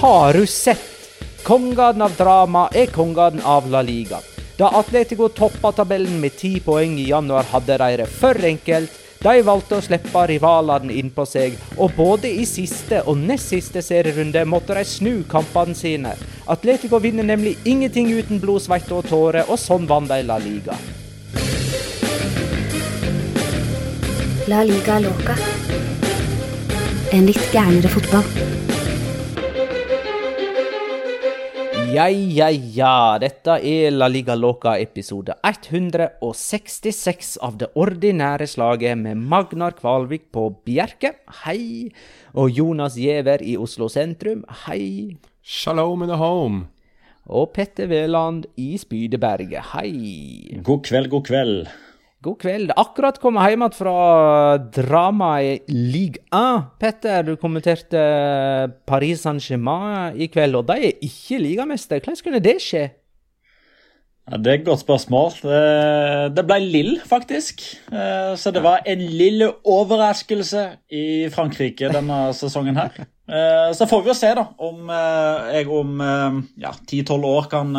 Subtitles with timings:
[0.00, 0.80] Har du sett?
[1.42, 4.20] Kongene av drama er kongene av La Liga.
[4.56, 8.92] Da Atletico toppa tabellen med ti poeng i januar, hadde de det for enkelt.
[9.18, 14.44] De valgte å slippe rivalene innpå seg, og både i siste og nest siste serierunde
[14.46, 16.14] måtte de snu kampene sine.
[16.46, 20.78] Atletico vinner nemlig ingenting uten blod, svette og tårer, og sånn vant de La Liga.
[24.46, 25.34] La liga loca.
[27.10, 28.67] En litt gærnere fotball.
[31.88, 33.16] Ja, ja, ja.
[33.16, 40.50] Dette er La Liga Loca episode 166 av det ordinære slaget med Magnar Kvalvik på
[40.68, 41.14] Bjerke.
[41.46, 41.88] Hei.
[42.36, 44.44] Og Jonas Giæver i Oslo sentrum.
[44.66, 45.16] Hei.
[45.40, 46.66] Shalom in the home.
[47.24, 49.72] Og Petter Wæland i Spydeberget.
[49.72, 50.60] Hei.
[50.64, 51.68] God kveld, god kveld.
[52.26, 52.72] God kveld.
[52.74, 53.92] Akkurat kommet hjem igjen fra
[54.74, 56.64] dramaet Ligue 1.
[56.82, 58.00] Petter, du kommenterte
[58.90, 62.00] Paris Saint-Germain i kveld, og de er ikke ligamester.
[62.02, 62.88] Hvordan kunne det skje?
[64.28, 65.30] Ja, det er et godt spørsmål.
[65.40, 65.60] Det,
[66.36, 67.62] det ble Lill, faktisk.
[67.92, 72.98] Eh, Så det var en lille overraskelse i Frankrike denne sesongen her.
[73.28, 77.48] Eh, Så får vi jo se da, om eh, jeg om eh, ja, 10-12 år
[77.52, 77.76] kan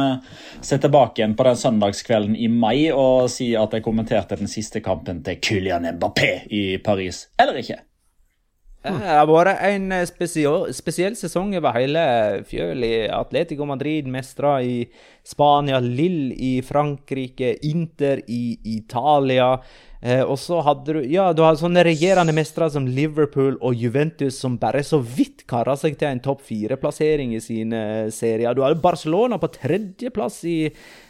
[0.62, 4.84] se tilbake igjen på den søndagskvelden i mai og si at jeg kommenterte den siste
[4.86, 7.82] kampen til Kylian Mbappé i Paris, eller ikke.
[8.80, 12.04] Det har vært en eh, spesiell, spesiell sesong over hele
[12.48, 12.86] fjøl.
[13.12, 14.86] Atletico Madrid mestra i
[15.28, 19.58] Spania, Lill i Frankrike, Inter i Italia.
[20.00, 24.38] Eh, og så hadde du ja, du har sånne regjerende mestere som Liverpool og Juventus
[24.40, 27.82] som bare så vidt kara seg til en topp fire-plassering i sine
[28.16, 28.56] serier.
[28.56, 30.60] Du har Barcelona på tredjeplass i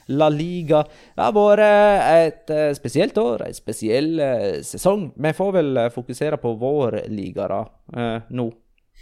[0.09, 0.83] La Liga.
[1.15, 5.09] Det har vært et eh, spesielt år, en spesiell eh, sesong.
[5.15, 7.61] Vi får vel eh, fokusere på vår liga da,
[7.95, 8.49] eh, nå.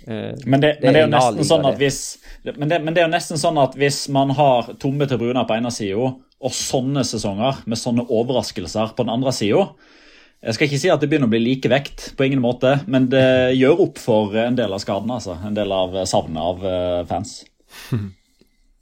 [0.08, 1.96] Men det, men det er jo nesten sånn at hvis
[2.46, 5.56] men det, men det er jo nesten sånn at hvis man har tomme tribuner på
[5.56, 9.64] ene sida, og sånne sesonger med sånne overraskelser på den andre sida
[10.46, 13.10] Jeg skal ikke si at det begynner å bli like vekt, på ingen måte, men
[13.10, 15.18] det gjør opp for en del av skadene.
[15.18, 15.40] altså.
[15.42, 17.40] En del av savnet av fans.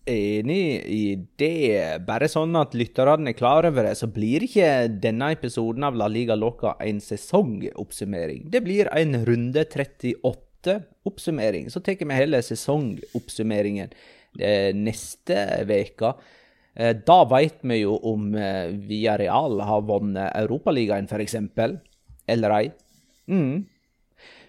[0.06, 2.06] Enig i det.
[2.06, 6.06] Bare sånn at lytterne er klar over det, så blir ikke denne episoden av La
[6.12, 8.46] Liga Loca en sesongoppsummering.
[8.54, 11.72] Det blir en runde 38-oppsummering.
[11.74, 13.90] Så tar vi heller sesongoppsummeringen
[14.38, 16.14] eh, neste uke.
[16.76, 21.36] Eh, Da veit vi jo om eh, Villarreal har vunnet Europaligaen, f.eks.
[22.30, 22.70] Eller ei.
[23.26, 23.66] Mm.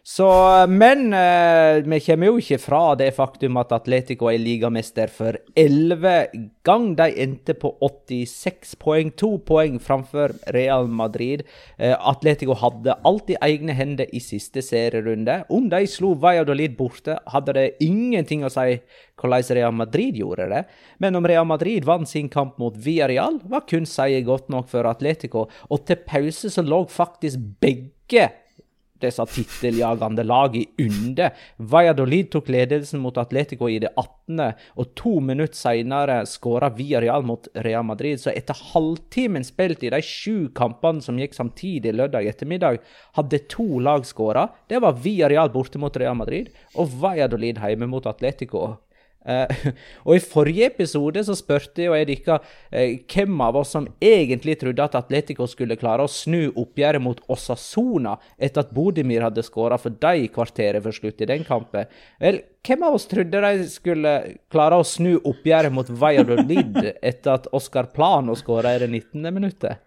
[0.09, 0.27] Så,
[0.69, 6.29] men eh, vi kommer jo ikke fra det faktum at Atletico er ligamester for elleve
[6.63, 6.93] gang.
[6.95, 11.43] De endte på 86 poeng, to poeng framfor Real Madrid.
[11.75, 15.41] Eh, Atletico hadde alt i egne hender i siste serierunde.
[15.51, 18.79] Om de slo Valladolid borte, hadde det ingenting å si
[19.19, 20.65] hvordan Real Madrid gjorde det.
[21.03, 24.87] Men om Real Madrid vant sin kamp mot Villarreal, var kun seier godt nok for
[24.87, 25.49] Atletico.
[25.67, 28.31] Og til pause så lå faktisk begge
[29.03, 31.35] disse titteljagende lagene under.
[31.57, 34.15] Valladolid tok ledelsen mot Atletico i det 18.,
[34.81, 38.19] og to minutter senere skåra Villarreal mot Real Madrid.
[38.23, 42.81] Så etter halvtimen spilt i de sju kampene som gikk samtidig lørdag ettermiddag,
[43.19, 44.49] hadde to lag skåra.
[44.69, 48.75] Det var Villarreal borte mot Real Madrid og Valladolid hjemme mot Atletico.
[49.27, 49.67] Eh,
[50.07, 54.85] og I forrige episode så spurte jeg dere uh, hvem av oss som egentlig trodde
[54.85, 59.95] at Atletico skulle klare å snu oppgjøret mot Osasona etter at Bodimir hadde skåra for
[60.03, 61.91] dem kvarteret før slutt i den kampen.
[62.23, 64.15] Vel, hvem av oss trodde de skulle
[64.53, 66.79] klare å snu oppgjøret mot Valladolid
[67.11, 69.27] etter at Oscar Plano skåra i det 19.
[69.35, 69.86] minuttet?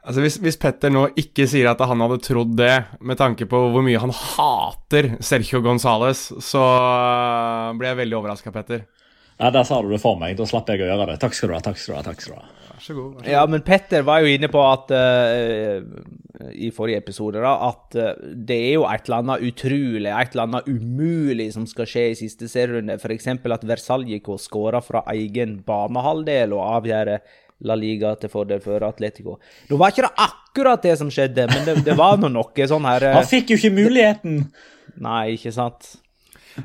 [0.00, 2.72] Altså hvis, hvis Petter nå ikke sier at han hadde trodd det,
[3.04, 8.52] med tanke på hvor mye han hater Sergio Gonzales, så øh, blir jeg veldig overraska,
[8.54, 8.86] Petter.
[9.40, 10.36] Ja, Der sa du det for meg.
[10.36, 11.20] Da slapp jeg å gjøre det.
[11.20, 11.60] Takk skal du ha.
[11.64, 12.48] takk skal du ha, takk skal du ha.
[12.70, 13.06] Vær så god.
[13.12, 13.30] Vær så god.
[13.32, 18.10] Ja, men Petter var jo inne på at uh, i forrige episode da, at uh,
[18.36, 22.18] det er jo et eller annet utrolig, et eller annet umulig som skal skje i
[22.20, 22.96] siste serierunde.
[23.00, 23.30] F.eks.
[23.32, 27.14] at Versaljiko skårer fra egen banehalvdel og avgjør
[27.68, 29.38] La Liga til fordel for Atletico.
[29.70, 32.86] Nå var ikke det akkurat det som skjedde, men det, det var nå noe sånn
[32.88, 34.46] her eh, Han fikk jo ikke muligheten!
[35.00, 35.94] Nei, ikke sant?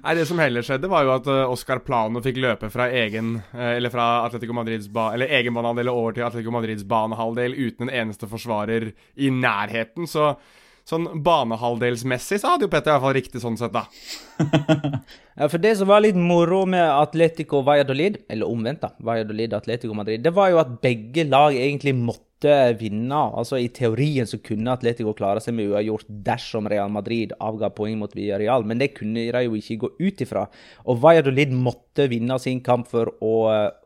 [0.01, 3.35] Nei, Det som heller skjedde, var jo at uh, Oscar Plano fikk løpe fra egen
[3.53, 7.87] eh, Eller fra Atletico Madrids ba eller egen banehalvdel over til Atletico Madrids banehalvdel uten
[7.87, 10.09] en eneste forsvarer i nærheten.
[10.09, 10.33] Så
[10.85, 13.87] sånn banehalvdelsmessig så hadde jo Petter i hvert fall riktig sånn sett, da.
[15.35, 19.97] Ja, for det som var litt moro med Atletico Valladolid, eller omvendt, da, Valladolid Atletico
[19.97, 23.17] Madrid, det var jo at begge lag egentlig måtte vinne.
[23.35, 27.97] Altså I teorien så kunne Atletico klare seg med uavgjort dersom Real Madrid avga poeng
[27.99, 30.45] mot Villarreal, men det kunne de jo ikke gå ut ifra.
[30.87, 33.35] Og Valladolid måtte vinne sin kamp for å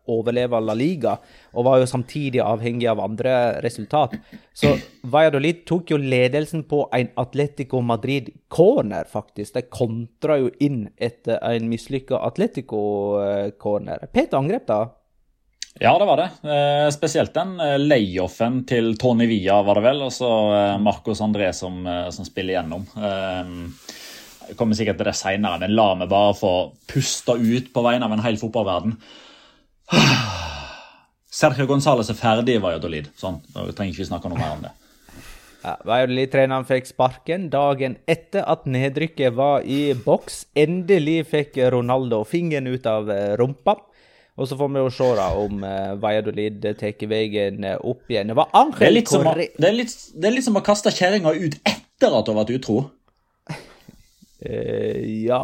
[0.10, 1.16] overleve La Liga,
[1.54, 3.34] og var jo samtidig avhengig av andre
[3.66, 4.16] resultat.
[4.54, 4.76] Så
[5.08, 9.56] Valladolid tok jo ledelsen på en Atletico Madrid-corner, faktisk.
[9.56, 14.10] De kontra jo inn etter en mislykka Atletico-corner.
[14.14, 14.84] Pet angrep, da?
[15.80, 16.30] Ja, det var det.
[16.50, 20.02] Eh, spesielt den eh, layoffen til Tony Villa, var det vel.
[20.08, 22.84] Og så eh, Marcos André som, eh, som, spiller gjennom.
[22.98, 23.54] Eh,
[24.50, 26.54] jeg kommer sikkert til det seinere, men la meg bare få
[26.90, 28.98] puste ut på vegne av en hel fotballverden.
[31.40, 33.10] Sergio Gonzales er ferdig i Valladolid.
[33.18, 34.74] Sånn, Vi trenger ikke snakke noe mer om det.
[35.60, 40.46] Ja, Valladolid-treneren fikk sparken dagen etter at nedrykket var i boks.
[40.58, 43.76] Endelig fikk Ronaldo fingeren ut av eh, rumpa.
[44.40, 48.32] Og så får vi jo se da om uh, Valladolid tar veien eh, opp igjen.
[48.32, 50.56] Det var Angel det er, litt som å, det, er litt, det er litt som
[50.56, 52.78] å kaste kjerringa ut etter at hun har vært utro.
[54.40, 54.96] Uh,
[55.28, 55.44] ja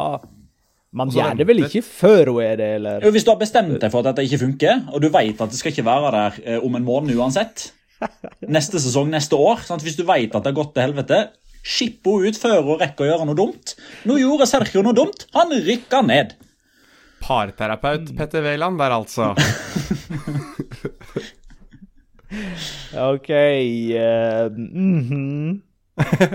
[0.96, 3.04] Man gjør det vel ikke før hun er det, eller?
[3.04, 5.52] Jo, Hvis du har bestemt deg for at dette ikke funker, og du vet at
[5.52, 7.70] det skal ikke være der uh, om en måned uansett
[8.56, 9.62] Neste sesong, neste år.
[9.64, 9.84] Sant?
[9.84, 11.20] Hvis du vet at det har gått til helvete,
[11.66, 13.72] skipp henne ut før hun rekker å gjøre noe dumt.
[14.08, 15.24] Nå gjorde Sergio noe dumt.
[15.36, 16.36] Han rykka ned
[17.26, 19.24] parterapeut Petter Wæland der, altså.
[23.10, 25.60] OK uh, mm -hmm.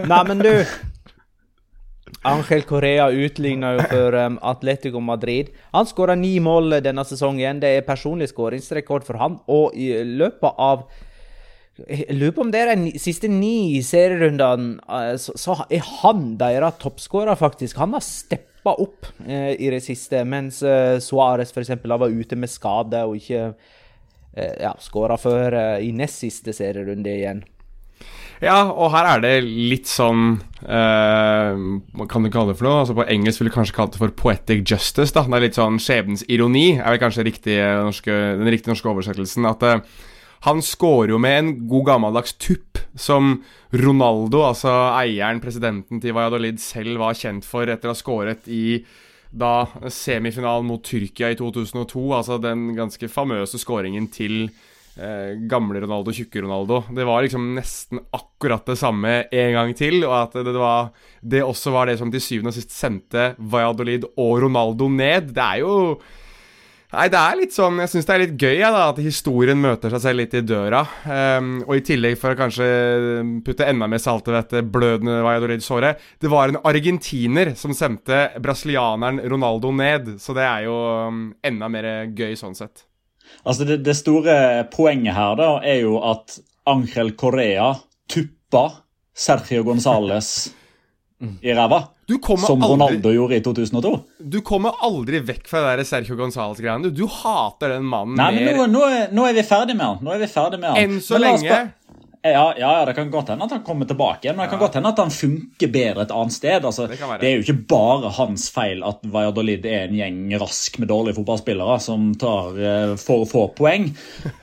[0.07, 0.65] Nei, men du
[2.23, 5.49] Angel Correa utligna jo for um, Atletico Madrid.
[5.71, 7.61] Han skåra ni mål denne sesongen.
[7.63, 9.39] Det er personlig skåringsrekord for han.
[9.49, 10.85] Og i løpet av
[11.81, 16.35] jeg lurer på om det er de siste ni serierundene, eh, så, så er han
[16.37, 17.79] deres toppskårer, faktisk.
[17.81, 21.71] Han har steppa opp eh, i det siste, mens eh, Suárez f.eks.
[21.81, 27.15] var ute med skade og ikke eh, ja, skåra før eh, i nest siste serierunde
[27.15, 27.41] igjen.
[28.41, 31.51] Ja, og her er det litt sånn uh,
[31.93, 32.79] Hva kan du kalle det for noe?
[32.81, 35.13] Altså På engelsk ville du kanskje kalt det for poetic justice.
[35.13, 38.89] da Det er litt sånn skjebnens ironi, er vel kanskje riktig norske, den riktige norske
[38.89, 39.45] oversettelsen.
[39.45, 40.07] At uh,
[40.47, 43.35] han scorer jo med en god gammeldags tupp som
[43.77, 48.81] Ronaldo, altså eieren, presidenten til Valladolid, selv var kjent for etter å ha skåret i
[49.31, 52.07] da semifinalen mot Tyrkia i 2002.
[52.17, 54.49] Altså den ganske famøse scoringen til
[55.01, 56.83] eh, gamle Ronaldo, tjukke Ronaldo.
[56.93, 61.43] Det var liksom nesten akkurat det samme en gang til, og at det, var, det
[61.45, 65.33] også var det som til syvende og sist sendte Valladolid og Ronaldo ned.
[65.35, 65.77] Det er jo
[66.91, 69.59] Nei, det er litt sånn Jeg syns det er litt gøy ja, da, at historien
[69.63, 70.81] møter seg selv litt i døra.
[71.07, 72.67] Um, og i tillegg, for å kanskje
[73.47, 79.23] putte enda mer salt i dette blødende Valladolid-såret Det var en argentiner som sendte brasilianeren
[79.31, 80.17] Ronaldo ned.
[80.19, 80.77] Så det er jo
[81.07, 82.83] um, enda mer gøy sånn sett.
[83.43, 84.35] Altså, det, det, store
[84.73, 86.37] poenget her da er jo at
[86.69, 87.73] Angel Correa
[88.09, 88.67] tuppa
[89.17, 90.51] Sergio Gonzales
[91.47, 91.83] i ræva.
[92.11, 93.91] Som Ronaldo aldri, gjorde i 2002.
[94.33, 96.89] Du kommer aldri vekk fra det der Sergio Gonzales-greiene.
[96.89, 99.85] Du, du, hater den mannen Nei, men nå, nå, er, nå, er, vi ferdig med
[99.85, 100.01] han.
[100.03, 100.81] Nå er vi ferdig med han.
[100.81, 101.61] Enn så lenge
[102.23, 104.75] ja, ja, det kan godt hende at han kommer tilbake igjen, men det kan godt
[104.77, 106.65] hende at han funker bedre et annet sted.
[106.67, 110.77] Altså, det, det, er jo ikke bare hans feil at Valladolid er en gjeng rask
[110.77, 113.89] med dårlige fotballspillere som tar uh, for få poeng.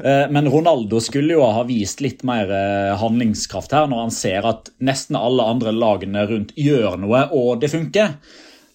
[0.02, 4.50] Uh, men Ronaldo skulle jo ha vist litt mer uh, handlingskraft her, når han ser
[4.50, 8.18] at nesten alle andre lagene rundt gjør noe, og det funker.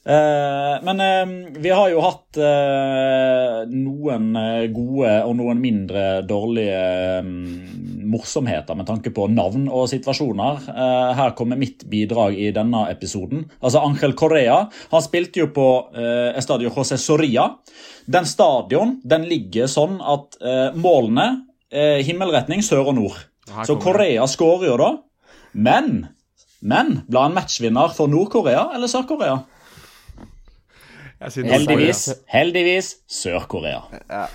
[0.05, 4.33] Eh, men eh, vi har jo hatt eh, noen
[4.75, 10.65] gode og noen mindre dårlige morsomheter med tanke på navn og situasjoner.
[11.15, 13.45] her kommer mitt bidrag i denne episoden.
[13.63, 14.57] Altså Angel Correa
[14.91, 15.67] han spilte jo på
[16.35, 17.47] Estadio José Soria.
[18.05, 20.37] Den stadion den ligger sånn at
[20.75, 21.47] målene
[22.05, 23.23] himmelretning sør og nord.
[23.65, 24.91] Så Korea skårer jo da.
[25.53, 25.89] Men,
[26.61, 29.39] men ble han matchvinner for Nord-Korea eller Sør-Korea?
[31.23, 33.83] Heldigvis, heldigvis Sør-Korea.
[34.09, 34.25] Ja.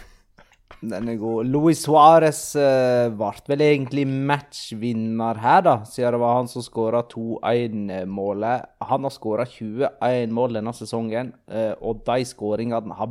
[0.79, 1.49] Den er god.
[1.51, 7.03] Luis Suárez uh, ble vel egentlig matchvinner her, da, siden det var han som skåra
[7.11, 8.69] 2-1-målet.
[8.87, 13.11] Han har skåra 21 mål denne sesongen, uh, og de skåringene har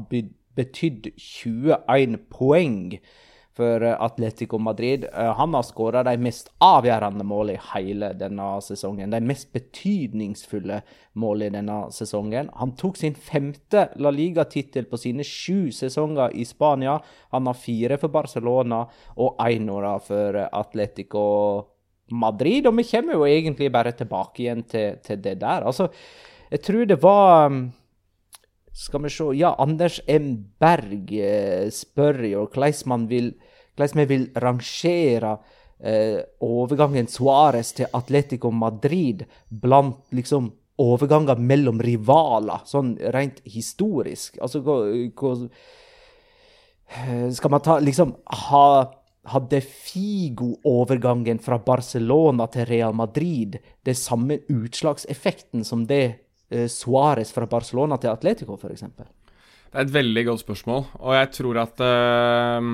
[0.57, 2.95] betydd 21 poeng
[3.57, 5.05] for eh, Atletico Madrid.
[5.13, 9.13] Eh, han har skåra de mest avgjørende målene i hele denne sesongen.
[9.13, 10.81] De mest betydningsfulle
[11.17, 12.51] målene i denne sesongen.
[12.61, 16.99] Han tok sin femte La Liga-tittel på sine sju sesonger i Spania.
[17.35, 18.83] Han har fire for Barcelona
[19.17, 19.67] og én
[20.05, 21.25] for Atletico
[22.11, 22.67] Madrid.
[22.67, 25.65] Og vi kommer jo egentlig bare tilbake igjen til, til det der.
[25.67, 25.89] Altså,
[26.51, 27.65] jeg tror det var mm,
[28.77, 30.45] skal vi se Ja, Anders M.
[30.59, 33.33] Berg eh, spør jo hvordan vil
[33.77, 35.37] vi vil rangere
[35.79, 44.37] eh, overgangen Suárez til Atletico Madrid blant liksom overganger mellom rivaler, sånn rent historisk.
[44.41, 44.77] Altså hva,
[45.17, 45.35] hva
[47.33, 48.15] Skal man ta liksom
[48.47, 48.93] ha
[49.27, 56.15] hadde Figo-overgangen fra Barcelona til Real Madrid det samme utslagseffekten som det eh,
[56.71, 58.85] Suárez fra Barcelona til Atletico, f.eks.?
[58.97, 62.69] Det er et veldig godt spørsmål, og jeg tror at uh,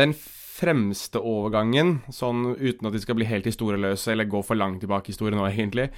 [0.00, 4.82] den fremste overgangen, sånn uten at de skal bli helt historieløse eller gå for langt
[4.84, 5.88] tilbake i historien nå, egentlig,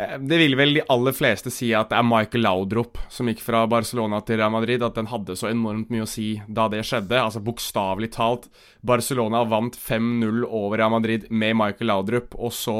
[0.00, 3.42] Eh, det vil vel de aller fleste si at det er Michael Laudrup som gikk
[3.44, 4.82] fra Barcelona til Real Madrid.
[4.86, 7.18] At den hadde så enormt mye å si da det skjedde.
[7.18, 8.48] Altså Bokstavelig talt.
[8.86, 12.36] Barcelona vant 5-0 over Real Madrid med Michael Laudrup.
[12.38, 12.78] Og så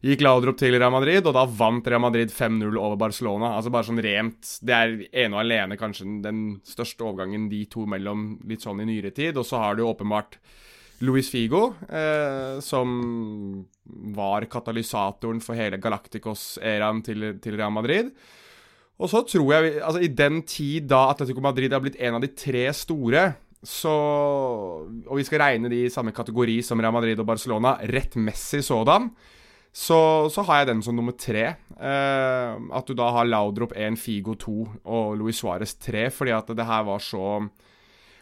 [0.00, 3.52] gikk Laudrup til Real Madrid, og da vant Real Madrid 5-0 over Barcelona.
[3.56, 4.94] Altså bare sånn rent Det er
[5.26, 9.36] ene og alene kanskje den største overgangen de to mellom litt sånn i nyere tid.
[9.36, 10.38] Og så har du åpenbart
[11.04, 12.88] Luis Figo, eh, som
[14.16, 18.10] var katalysatoren for hele Galacticos-æraen til, til, Real Madrid.
[19.00, 22.24] Og så tror jeg, altså I den tid da Atletico Madrid har blitt en av
[22.24, 23.30] de tre store,
[23.60, 28.62] så Og vi skal regne de i samme kategori som Real Madrid og Barcelona, rettmessig
[28.64, 29.10] sådan,
[29.70, 31.46] så, så har jeg den som nummer tre.
[31.78, 36.50] Eh, at du da har Laudrup 1, Figo 2 og Luis Suárez 3, fordi at
[36.58, 37.26] det her var så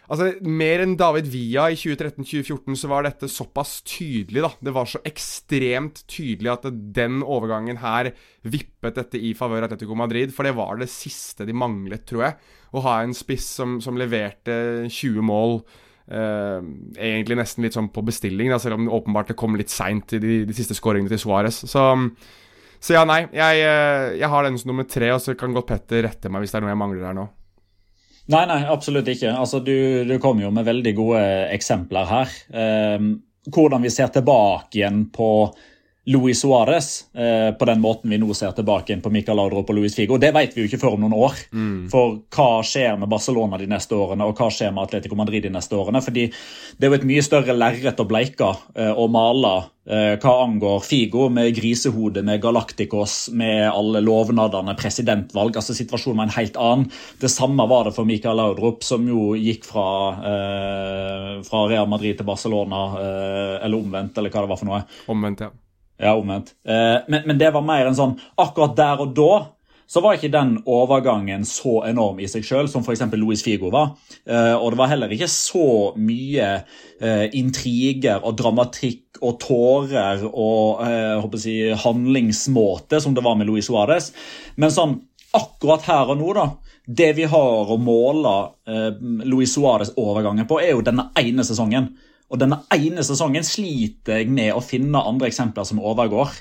[0.09, 4.41] Altså, Mer enn David Villa i 2013-2014 så var dette såpass tydelig.
[4.41, 4.51] da.
[4.65, 6.65] Det var så ekstremt tydelig at
[6.97, 10.33] den overgangen her vippet dette i favør Atletico Madrid.
[10.33, 12.39] For det var det siste de manglet, tror jeg.
[12.73, 15.61] Å ha en spiss som, som leverte 20 mål.
[16.09, 16.65] Uh,
[16.97, 20.21] egentlig nesten litt sånn på bestilling, da, selv om det åpenbart kom litt seint i
[20.23, 21.61] de, de, siste skåringene til Suárez.
[21.69, 21.83] Så,
[22.79, 23.27] så, ja, nei.
[23.35, 26.45] Jeg, eh, jeg har den som nummer tre, og så kan godt Petter rette meg
[26.45, 27.27] hvis det er noe jeg mangler her nå.
[28.33, 29.35] Nei, nei, absolutt ikke.
[29.37, 31.23] Altså, du, du kom jo med veldig gode
[31.53, 32.37] eksempler her.
[32.53, 33.09] Eh,
[33.49, 35.31] hvordan vi ser tilbake igjen på
[36.09, 39.77] Luis Suárez eh, på den måten vi nå ser tilbake inn på Michael Laudrup og
[39.77, 40.17] Luis Figo.
[40.21, 41.41] Det vet vi jo ikke før om noen år.
[41.53, 41.89] Mm.
[41.93, 45.53] For hva skjer med Barcelona de neste årene, og hva skjer med Atletico Madrid de
[45.53, 46.03] neste årene?
[46.05, 50.33] Fordi det er jo et mye større lerret å bleike eh, og male Eh, hva
[50.45, 55.57] angår Figo, med grisehodet, med Galacticos, med alle lovnadene, presidentvalg.
[55.57, 56.91] altså Situasjonen var en helt annen.
[57.21, 59.87] Det samme var det for Michael Laudrup, som jo gikk fra,
[61.49, 62.83] fra Real Madrid til Barcelona,
[63.63, 64.83] eller omvendt, eller hva det var for noe.
[65.09, 65.51] Omvendt, ja.
[65.99, 66.55] Ja, omvendt.
[66.69, 69.33] Eh, men, men, det var mer en sånn Akkurat der og da
[69.89, 73.07] så var ikke den overgangen så enorm i seg sjøl som f.eks.
[73.17, 73.95] Louis Figo var.
[74.29, 75.63] Eh, og det var heller ikke så
[75.97, 76.49] mye
[77.01, 81.55] eh, intriger og dramatikk og tårer og jeg håper å si,
[81.87, 84.11] handlingsmåte som det var med Louis Suárez.
[84.61, 84.93] Men sånn
[85.41, 86.47] akkurat her og nå, da
[87.01, 88.37] Det vi har å måle
[89.25, 91.95] Louis Suárez-overgangen på, er jo denne ene sesongen.
[92.29, 96.35] Og denne ene sesongen sliter jeg med å finne andre eksempler som overgår.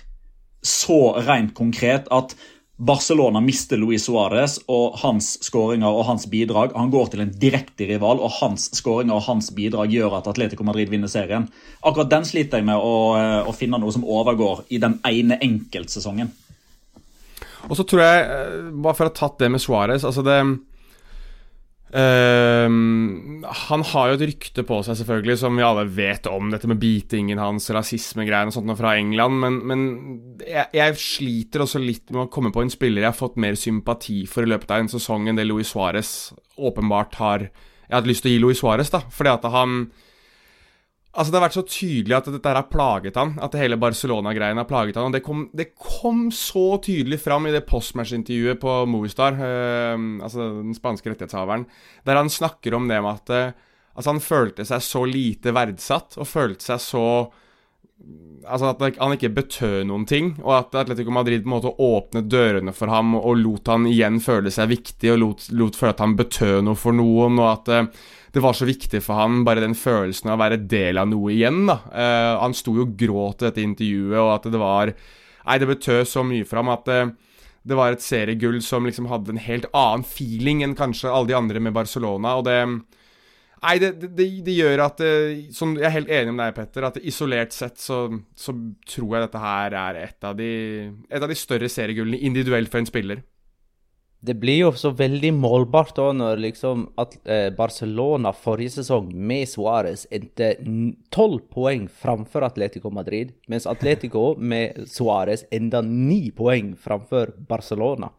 [0.64, 2.36] Så rent konkret at
[2.78, 6.76] Barcelona mister Luis Suárez og hans skåringer og hans bidrag.
[6.78, 10.68] Han går til en direkte rival, og hans skåringer og hans bidrag gjør at Atletico
[10.68, 11.48] Madrid vinner serien.
[11.82, 15.40] Akkurat den sliter jeg med å, eh, å finne noe som overgår i den ene
[15.42, 16.30] enkeltsesongen.
[17.68, 20.38] Og så tror jeg, eh, bare for å ha tatt det med Suárez altså det
[21.88, 22.68] Uh,
[23.48, 26.50] han har jo et rykte på seg, selvfølgelig, som vi alle vet om.
[26.52, 29.40] Dette med beatingen hans, rasismegreiene og sånt fra England.
[29.44, 29.86] Men, men
[30.44, 33.56] jeg, jeg, sliter også litt med å komme på en spiller jeg har fått mer
[33.60, 37.48] sympati for i løpet av en sesong enn det Louis Suárez åpenbart har
[37.88, 39.76] Jeg hadde lyst til å gi Louis Suárez, da, fordi at han
[41.18, 43.32] Altså Det har vært så tydelig at dette har plaget han.
[43.42, 45.10] At det hele Barcelona-greien har plaget han.
[45.10, 50.52] Og det kom, det kom, så tydelig fram i det postmatch-intervjuet på Movistar, øh, altså
[50.60, 51.66] den spanske rettighetshaveren,
[52.06, 53.66] der han snakker om det med at øh,
[53.98, 57.08] altså han følte seg så lite verdsatt, og følte seg så
[58.48, 62.30] Altså At han ikke betød noen ting, og at Atletico Madrid på en måte åpnet
[62.32, 66.04] dørene for ham og lot han igjen føle seg viktig, og lot, lot føle at
[66.06, 67.90] han betød noe for noen, og at øh,
[68.38, 71.32] det var så viktig for han, bare den følelsen av å være del av noe
[71.34, 71.64] igjen.
[71.68, 71.80] da.
[71.92, 74.94] Uh, han sto jo og gråt i dette intervjuet, og at det var
[75.48, 77.12] Nei, det betød så mye for ham at uh,
[77.68, 81.38] det var et seriegull som liksom hadde en helt annen feeling enn kanskje alle de
[81.38, 82.58] andre med Barcelona, og det
[83.64, 86.86] Nei, det, det, det gjør at uh, som Jeg er helt enig med deg, Petter,
[86.90, 88.04] at isolert sett så,
[88.38, 88.54] så
[88.86, 90.52] tror jeg dette her er et av de,
[91.10, 93.26] et av de større seriegullene individuelt for en spiller
[94.20, 99.46] det blir jo så veldig målbart da når liksom at eh, Barcelona forrige sesong med
[99.50, 100.56] Suárez endte
[101.14, 108.10] tolv poeng framfor Atletico Madrid, mens Atletico med Suárez enda ni poeng framfor Barcelona.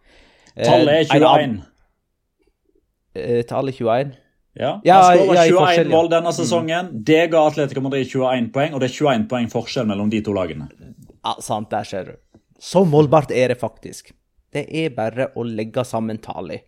[0.55, 1.59] Eh, tallet er 21.
[3.19, 4.15] Eh, tallet 21.
[4.55, 5.89] Ja, Ja, Han ja, i 21 ja.
[5.91, 6.89] mål denne sesongen.
[6.93, 10.35] Det ga Atletico Madrid 21 poeng, og det er 21 poeng forskjell mellom de to
[10.35, 10.69] lagene.
[11.25, 12.17] Ja, sant, der ser du.
[12.59, 14.11] Så målbart er det faktisk.
[14.53, 16.65] Det er bare å legge sammen tallene.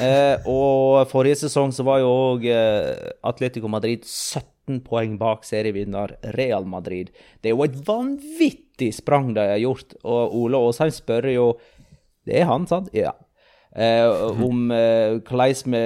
[0.00, 6.14] Eh, og forrige sesong så var jo òg eh, Atletico Madrid 17 poeng bak serievinner
[6.38, 7.10] Real Madrid.
[7.42, 11.46] Det er jo et vanvittig sprang de har gjort, og Ole Aasheim spør jo
[12.24, 12.88] Det er han, sant?
[12.94, 13.12] Ja.
[13.74, 14.06] Eh,
[14.40, 15.84] om eh, hvordan vi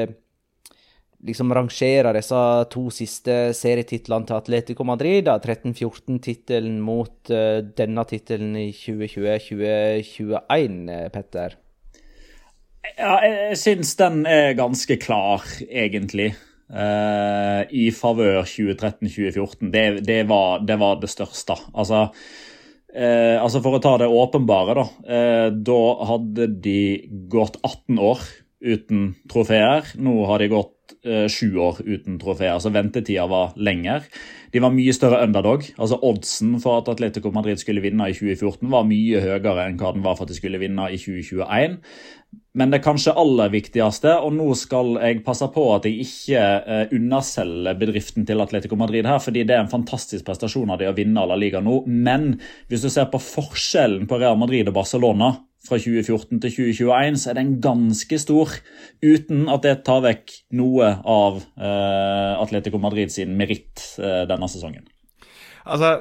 [1.26, 2.40] liksom rangerer disse
[2.72, 5.24] to siste serietitlene til Atletico Madrid.
[5.26, 11.50] da, 13-14-tittelen mot uh, denne tittelen i 2020-2021, eh, Petter.
[12.96, 16.30] Ja, jeg, jeg syns den er ganske klar, egentlig.
[16.66, 19.70] Uh, I favør 2013-2014.
[19.70, 21.54] Det, det, det var det største.
[21.74, 21.98] Altså,
[22.94, 24.86] uh, altså For å ta det åpenbare, da.
[25.50, 25.80] da
[26.12, 26.80] hadde de
[27.30, 28.20] gått 18 år
[28.66, 29.82] uten trofeer.
[30.00, 32.50] Nå har de gått eh, sju år uten trofé.
[32.60, 34.02] så ventetida var lenger.
[34.52, 35.64] De var mye større underdog.
[35.78, 39.92] altså Oddsen for at Atletico Madrid skulle vinne i 2014 var mye høyere enn hva
[39.92, 41.78] den var for at de skulle vinne i 2021.
[42.56, 46.94] Men det kanskje aller viktigste, og nå skal jeg passe på at jeg ikke eh,
[46.96, 50.94] underselger bedriften til Atletico Madrid her, fordi det er en fantastisk prestasjon av de å
[50.96, 51.82] vinne La Liga nå.
[51.84, 52.38] Men
[52.70, 55.34] hvis du ser på forskjellen på Real Madrid og Barcelona
[55.66, 58.56] fra 2014 til 2021, så er den ganske stor.
[59.04, 64.88] Uten at det tar vekk noe av eh, Atletico Madrid sin meritt eh, denne sesongen.
[65.68, 65.98] Altså,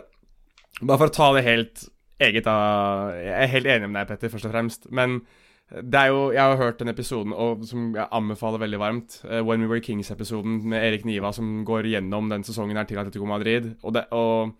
[0.80, 1.90] bare for å ta det helt
[2.24, 4.88] eget av Jeg er helt enig med deg, Petter, først og fremst.
[4.96, 5.20] Men
[5.66, 9.18] det er jo, jeg har hørt den episoden og, som jeg anbefaler veldig varmt.
[9.26, 13.02] Uh, When We Were Kings-episoden med Erik Niva som går gjennom den sesongen her til
[13.02, 13.72] Atletico Madrid.
[13.82, 14.54] Og, det, og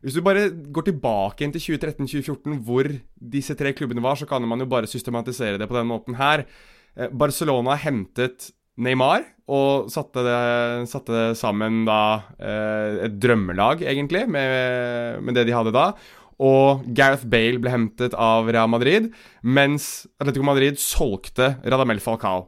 [0.00, 2.88] hvis du bare går tilbake til 2013-2014, hvor
[3.36, 6.46] disse tre klubbene var, så kan man jo bare systematisere det på den måten her.
[6.96, 10.40] Uh, Barcelona hentet Neymar og satte det,
[10.88, 12.00] satte det sammen da
[12.40, 15.90] uh, et drømmelag, egentlig, med, med det de hadde da.
[16.38, 19.10] Og Gareth Bale ble hentet av Real Madrid,
[19.42, 22.46] mens Atletico Madrid solgte Radamel Falcao.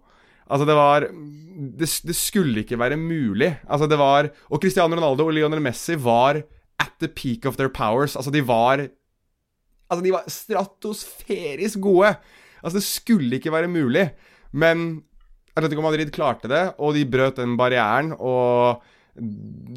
[0.50, 3.52] Altså, det var det, det skulle ikke være mulig.
[3.68, 6.42] Altså, det var Og Cristiano Ronaldo og Lionel Messi var
[6.80, 8.16] at the peak of their powers.
[8.16, 8.88] Altså, de var
[9.90, 12.14] Altså, de var stratosferisk gode.
[12.62, 14.12] Altså, det skulle ikke være mulig.
[14.52, 15.02] Men
[15.56, 18.12] Atletico Madrid klarte det, og de brøt den barrieren.
[18.14, 18.82] Og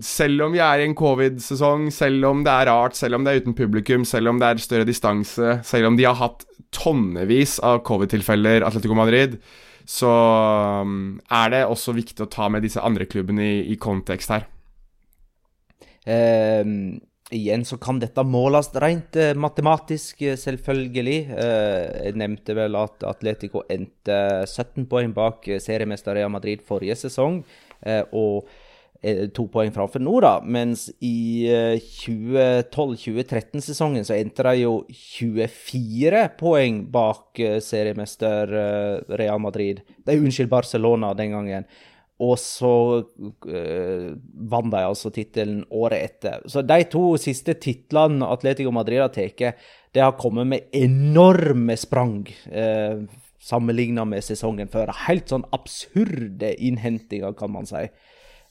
[0.04, 3.34] selv om vi er i en covid-sesong, selv om det er rart, selv om det
[3.34, 7.60] er uten publikum, selv om det er større distanse, selv om de har hatt tonnevis
[7.64, 9.38] av covid-tilfeller, Atletico Madrid,
[9.90, 10.12] så
[10.82, 14.48] um, er det også viktig å ta med disse andre klubbene i, i kontekst her.
[16.08, 16.64] Eh,
[17.34, 21.20] igjen så kan dette måles rent eh, matematisk, eh, selvfølgelig.
[21.34, 27.44] Eh, jeg nevnte vel at Atletico endte 17 poeng bak seriemester Real Madrid forrige sesong,
[27.84, 28.48] og
[29.36, 30.38] to poeng framfor nå, da.
[30.44, 39.40] Mens i eh, 2012-2013-sesongen så endte de jo 24 poeng bak eh, seriemester eh, Real
[39.44, 39.78] Madrid.
[40.00, 41.64] Det er unnskyld, Barcelona den gangen.
[42.24, 43.04] Og så
[43.50, 44.16] eh,
[44.54, 46.38] vant de altså tittelen året etter.
[46.48, 49.56] Så de to siste titlene Atletico Madrid har tatt,
[49.94, 52.28] det har kommet med enorme sprang.
[52.48, 52.98] Eh,
[53.44, 54.88] Sammenligna med sesongen før.
[55.04, 57.92] Helt sånn absurde innhentinger, kan man si.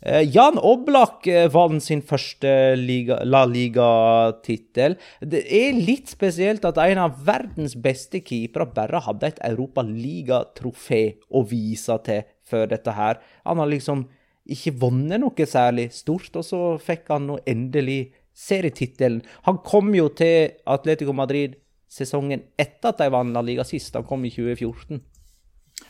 [0.05, 4.97] Eh, Jan Oblak eh, vant sin første liga, La Liga-tittel.
[5.23, 11.45] Det er litt spesielt at en av verdens beste keepere bare hadde et Europaliga-trofé å
[11.47, 13.23] vise til før dette her.
[13.47, 14.09] Han har liksom
[14.51, 19.23] ikke vunnet noe særlig stort, og så fikk han nå endelig serietittelen.
[19.47, 21.55] Han kom jo til Atletico Madrid
[21.87, 23.95] sesongen etter at de vant La Liga sist.
[23.95, 24.99] Han kom i 2014.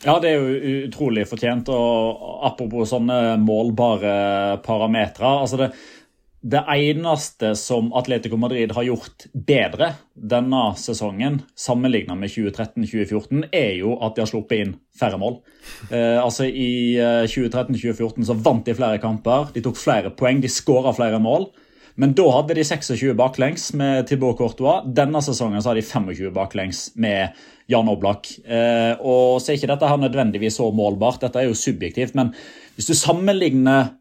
[0.03, 1.69] Ja, det er jo utrolig fortjent.
[1.71, 5.29] Og apropos sånne målbare parametere.
[5.45, 5.69] Altså det,
[6.43, 13.95] det eneste som Atletico Madrid har gjort bedre denne sesongen, sammenlignet med 2013-2014, er jo
[14.03, 15.39] at de har sluppet inn færre mål.
[15.87, 20.51] Eh, altså I eh, 2013-2014 så vant de flere kamper, de tok flere poeng, de
[20.51, 21.47] skåra flere mål.
[21.95, 24.85] Men da hadde de 26 baklengs med Thibaut Courtois.
[24.97, 27.35] Denne sesongen så har de 25 baklengs med
[27.69, 28.31] Jan Oblak.
[28.43, 32.15] Eh, og så er ikke dette her nødvendigvis så målbart, dette er jo subjektivt.
[32.17, 32.33] Men
[32.75, 33.93] hvis du sammenligner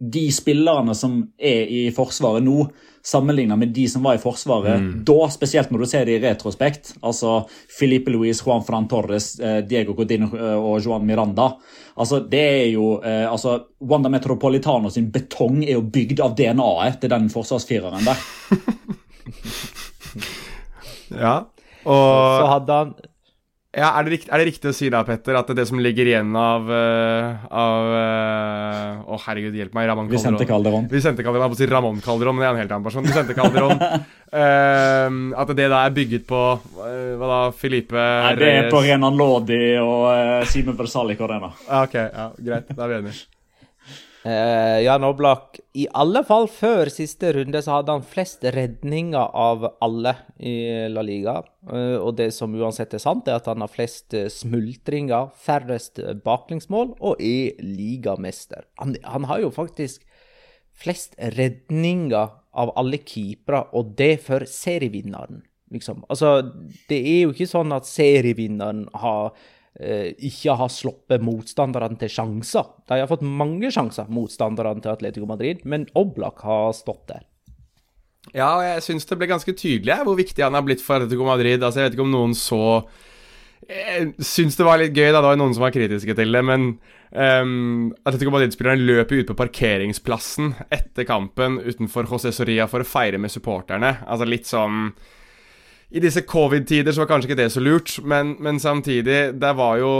[0.00, 2.64] de spillerne som er i Forsvaret nå,
[3.04, 6.94] sammenlignet med de som var i Forsvaret da, spesielt når du ser det i retrospekt,
[7.00, 11.50] altså Filipe Luis, Juan Fran Torres, eh, Diego Godin eh, og Juan Miranda
[12.00, 17.00] altså det er jo, eh, altså Wanda Metropolitano sin betong er jo bygd av DNA-et
[17.02, 18.26] til den forsvarsfireren der.
[21.10, 21.40] Ja.
[21.90, 22.90] og Så hadde han
[23.70, 26.08] Ja, er det, riktig, er det riktig å si da, Petter, at det som ligger
[26.10, 29.86] igjen av uh, Av uh, Å, herregud, hjelp meg.
[29.86, 30.88] Ramón Vicente Calderón.
[30.90, 31.46] Vicente Calderón.
[31.46, 33.06] Jeg må si Ramón Calderón, men det er en helt annen person.
[33.06, 33.78] Vicente Calderón.
[33.78, 39.18] uh, at det da er bygget på Hva da, Filipe Nei, det er på Renan
[39.18, 41.54] Lodi og uh, Simen Versalik Arena.
[41.84, 42.74] Ok, ja, greit.
[42.74, 43.20] Da er vi enige.
[44.20, 49.64] Uh, Jan Oblak, i alle fall før siste runde så hadde han flest redninger av
[49.80, 50.52] alle i
[50.92, 51.38] La Liga.
[51.64, 56.02] Uh, og det som uansett er sant, er at han har flest uh, smultringer, færrest
[56.26, 58.66] baklengsmål og er ligamester.
[58.82, 60.04] Han, han, har jo faktisk
[60.76, 65.40] flest redninger av alle keepere, og det for serievinneren,
[65.72, 66.04] liksom.
[66.12, 66.42] Altså,
[66.90, 69.48] det er jo ikke sånn at serievinneren har eh,
[69.80, 72.66] ikke har sluppet motstanderne til sjanser.
[72.90, 77.24] De har fått mange sjanser, motstanderne til Atletico Madrid, men Oblak har stått der.
[78.36, 81.26] Ja, og jeg syns det ble ganske tydelig hvor viktig han har blitt for Atletico
[81.26, 81.62] Madrid.
[81.62, 82.60] Altså, Jeg vet ikke om noen så
[83.70, 85.20] Jeg syns det var litt gøy, da.
[85.20, 86.72] Det var noen som var kritiske til det, men
[87.12, 93.20] um, Atletico Madrid-spilleren løper ut på parkeringsplassen etter kampen utenfor José Soria for å feire
[93.20, 94.00] med supporterne.
[94.06, 94.90] Altså litt sånn
[95.90, 99.80] i disse covid-tider så var kanskje ikke det så lurt, men, men samtidig Det var
[99.80, 99.90] jo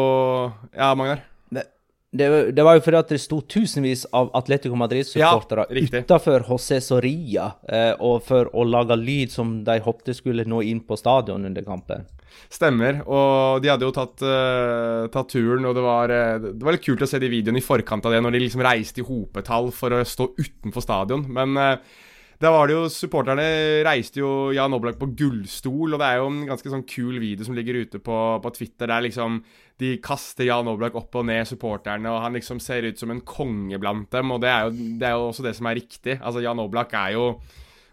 [0.77, 1.25] Ja, Magnar?
[1.51, 1.65] Det,
[2.13, 6.81] det, det, var jo fordi at det sto tusenvis av Atletico Madrid-supportere ja, utafor José
[6.83, 11.47] Soria, eh, og for å lage lyd som de håpte skulle nå inn på stadion
[11.47, 12.07] under kampen.
[12.51, 13.01] Stemmer.
[13.07, 16.87] Og de hadde jo tatt, uh, tatt turen, og det var, uh, det var, litt
[16.87, 19.71] kult å se de videoene i forkant av det, når de liksom reiste i hopetall
[19.75, 21.27] for å stå utenfor stadion.
[21.31, 22.01] Men uh,
[22.41, 23.45] da var det jo Supporterne
[23.85, 27.45] reiste jo Jan Oblak på gullstol, og det er jo en ganske sånn kul video
[27.45, 29.43] som ligger ute på, på Twitter, der liksom
[29.81, 33.21] de kaster Jan Oblak opp og ned, supporterne, og han liksom ser ut som en
[33.29, 36.17] konge blant dem, og det er jo, det er jo også det som er riktig.
[36.17, 37.27] Altså, Jan Oblak er jo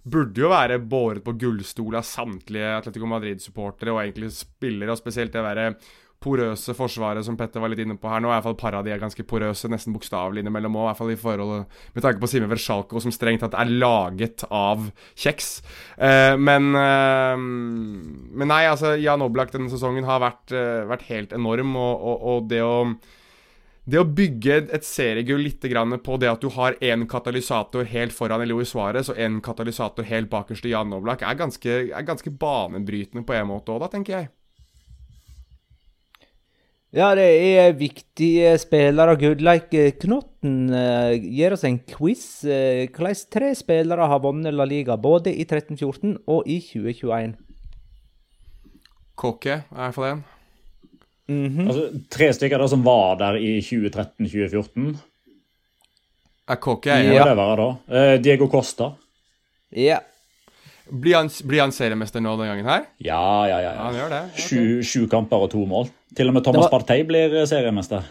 [0.07, 5.33] Burde jo være båret på gullstol av samtlige Atletico Madrid-supportere og egentlig spillere, og spesielt
[5.33, 5.65] det å være
[6.23, 8.31] porøse forsvaret som Petter var litt inne på her nå.
[8.31, 10.87] I hvert fall par av de er ganske porøse, nesten bokstavelig innimellom òg.
[10.87, 14.47] I hvert fall i forhold med tanke på Simen Versjalko, som strengt tatt er laget
[14.49, 15.51] av kjeks.
[15.97, 21.37] Eh, men, eh, men nei, altså Jan Oblak denne sesongen har vært, eh, vært helt
[21.37, 22.81] enorm, og, og, og det å
[23.87, 25.63] det å bygge et seriegull litt
[26.03, 30.29] på det at du har én katalysator helt foran Elois Suárez og én katalysator helt
[30.29, 34.17] bakerst i Jan Oblak, er ganske, er ganske banebrytende på en måte òg, da, tenker
[34.17, 34.29] jeg.
[36.95, 39.17] Ja, det er viktige spillere.
[39.19, 42.23] Gudleik Knotten uh, gir oss en quiz.
[42.47, 47.35] Uh, hvordan tre spillere har vunnet La Liga både i 13-14 og i 2021?
[49.17, 50.23] Kåke er iallfall én.
[51.27, 51.67] Mm -hmm.
[51.67, 54.95] altså, tre stykker da som var der i 2013-2014?
[56.47, 57.13] Er Kåke en?
[57.13, 57.69] Ja, det være, da.
[58.15, 58.93] Uh, Diego Costa.
[59.75, 59.99] Ja.
[60.89, 62.85] Blir han, blir han, seriemester nå denne gangen her?
[63.03, 63.71] Ja, ja, ja.
[63.73, 63.87] ja.
[63.87, 64.21] Han gjør det.
[64.33, 64.83] Okay.
[64.85, 65.89] Sju, kamper og to mål.
[66.17, 66.73] Til og med Thomas var...
[66.77, 68.05] Partey blir eh, seriemester.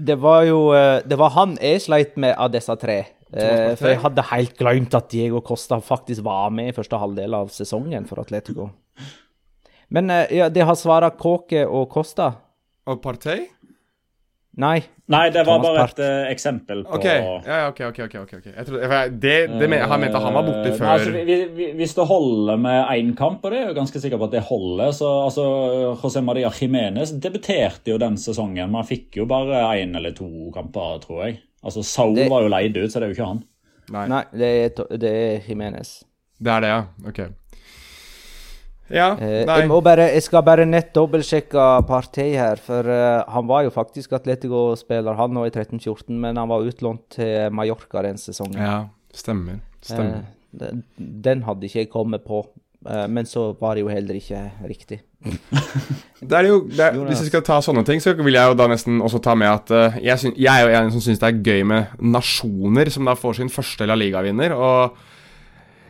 [0.00, 2.98] Det var jo eh, Det var han jeg sleit med av disse tre.
[3.30, 7.36] Eh, for jeg hadde helt glemt at Diego Costa faktisk var med i første halvdel
[7.38, 8.70] av sesongen for Atletico.
[9.90, 12.32] Men ja, de har svart Kåke og Costa.
[12.86, 13.48] Og Partey?
[14.60, 14.78] Nei.
[15.10, 17.98] Nei, det var bare et uh, eksempel på Ok, ja, ok, ok.
[18.06, 18.46] ok, ok.
[18.46, 21.68] Jeg trodde, det, det men, Han mente han var borte før Nei, altså, vi, vi,
[21.78, 24.44] Hvis det holder med én kamp, og det er jo ganske sikker på at det
[24.50, 25.46] holder så altså,
[26.02, 28.70] José Maria Jiménez debuterte jo den sesongen.
[28.70, 31.40] Man fikk jo bare én eller to kamper, tror jeg.
[31.64, 32.28] Altså, Sau det...
[32.30, 33.42] var jo leid ut, så det er jo ikke han.
[33.90, 36.00] Nei, Nei det, er, det er Jiménez.
[36.40, 36.82] Det er det, ja.
[37.10, 37.24] Ok.
[38.90, 39.60] Ja, nei.
[39.62, 44.16] jeg, bare, jeg, skal bare nett dobbeltsjekke partiet her, for uh, han var jo faktisk
[44.18, 48.58] Atletico-spiller, han nå i 13-14, men han var utlånt til Mallorca den sesongen.
[48.58, 48.80] Ja,
[49.14, 49.60] stemmer.
[49.86, 50.24] stemmer.
[50.24, 52.42] Uh, den, den, hadde ikke jeg kommet på,
[52.88, 54.98] uh, men så var det jo heller ikke riktig.
[56.30, 58.58] det er jo, det er, hvis vi skal ta sånne ting, så vil jeg jo
[58.58, 61.30] da nesten også ta med at jeg, synes, jeg, er jo en som syns det
[61.30, 64.56] er gøy med nasjoner som da får sin første La Liga-vinner.
[64.56, 64.98] og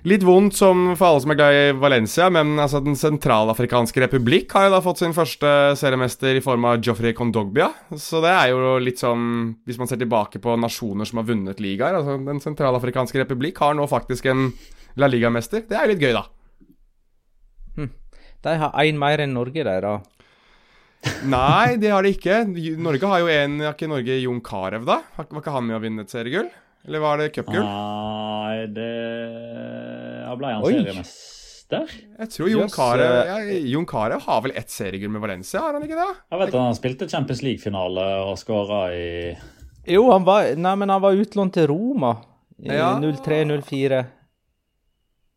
[0.08, 4.52] Litt vondt som for alle som er glad i Valencia, men altså, Den sentralafrikanske republikk
[4.56, 7.68] har jo da fått sin første seriemester i form av Joffrey Kondogbia.
[8.00, 9.26] Så det er jo litt sånn
[9.68, 13.76] Hvis man ser tilbake på nasjoner som har vunnet ligaer altså Den sentralafrikanske republikk har
[13.76, 14.48] nå faktisk en
[14.98, 15.66] La Liga-mester.
[15.68, 16.24] Det er jo litt gøy, da.
[17.76, 17.92] Hm.
[18.42, 19.92] De har én mer enn Norge, de, da.
[21.36, 22.42] Nei, det har de ikke.
[22.80, 24.98] Norge har jo en Har ikke Norge Jon Carew, da?
[25.16, 26.50] Var ikke han med å vinne et seriegull?
[26.86, 27.64] Eller var det cupgull?
[27.64, 28.90] Nei, det
[30.24, 31.26] ja, ble han seriemester.
[31.70, 33.36] Jeg tror Jon Carew ja,
[33.70, 36.08] Jon Carew har vel ett seriegull med Valencia, har han ikke det?
[36.32, 39.04] Jeg vet Han spilte Champions League-finale og skåra i
[39.86, 42.16] Jo, han var, nei, men han var utlånt til Roma
[42.60, 42.90] i ja.
[43.00, 44.02] 03-04.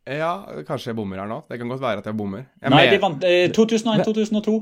[0.04, 0.32] Ja,
[0.66, 1.38] kanskje jeg bommer her nå.
[1.48, 2.44] Det kan godt være at jeg bommer.
[2.60, 4.56] Jeg nei, de vant eh, 2001-2002.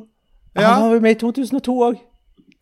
[0.55, 0.69] Ja.
[0.69, 2.03] Han var jo med i 2002 òg.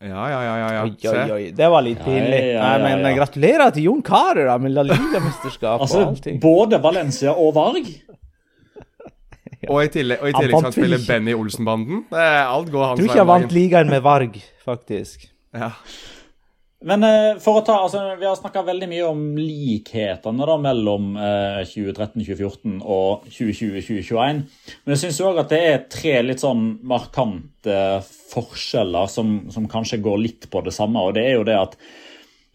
[0.01, 0.53] Ja, ja, ja.
[0.57, 0.83] ja, ja.
[0.83, 1.43] Oi, oi, oi.
[1.53, 2.39] Det var litt pinlig.
[2.55, 6.39] Ja, ja, ja, men gratulerer til Jon Carew da, med La Liga-mesterskap Altså, og allting.
[6.41, 7.85] både Valencia og Varg.
[9.69, 11.99] Og i tillegg, og i tillegg skal han spille Benny Olsen-banden.
[12.17, 13.03] Alt går hans vei.
[13.03, 15.27] Tror ikke jeg han vant ligaen med Varg, faktisk.
[15.53, 15.69] Ja.
[16.87, 21.11] Men eh, for å ta, altså, vi har snakka veldig mye om likhetene da, mellom
[21.13, 24.39] eh, 2013-2014 og 2020-2021.
[24.81, 27.75] Men jeg syns òg at det er tre litt sånn markante
[28.31, 31.03] forskjeller som, som kanskje går litt på det samme.
[31.05, 31.75] Og det er jo det at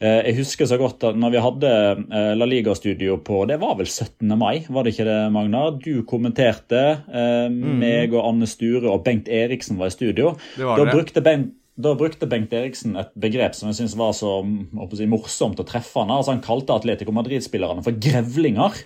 [0.02, 3.76] eh, jeg husker så godt at når vi hadde eh, La Liga-studio på Det var
[3.78, 4.26] vel 17.
[4.34, 5.68] mai, var det ikke det, Magna?
[5.70, 6.82] Du kommenterte.
[7.06, 10.34] Eh, Meg og Anne Sture og Bengt Eriksen var i studio.
[10.56, 10.96] Det var da det.
[10.98, 15.08] brukte Bengt da brukte Bengt Eriksen et begrep som jeg synes var så å si,
[15.10, 16.16] morsomt og treffende.
[16.16, 18.78] Altså, han kalte Atletico Madrid-spillerne for grevlinger.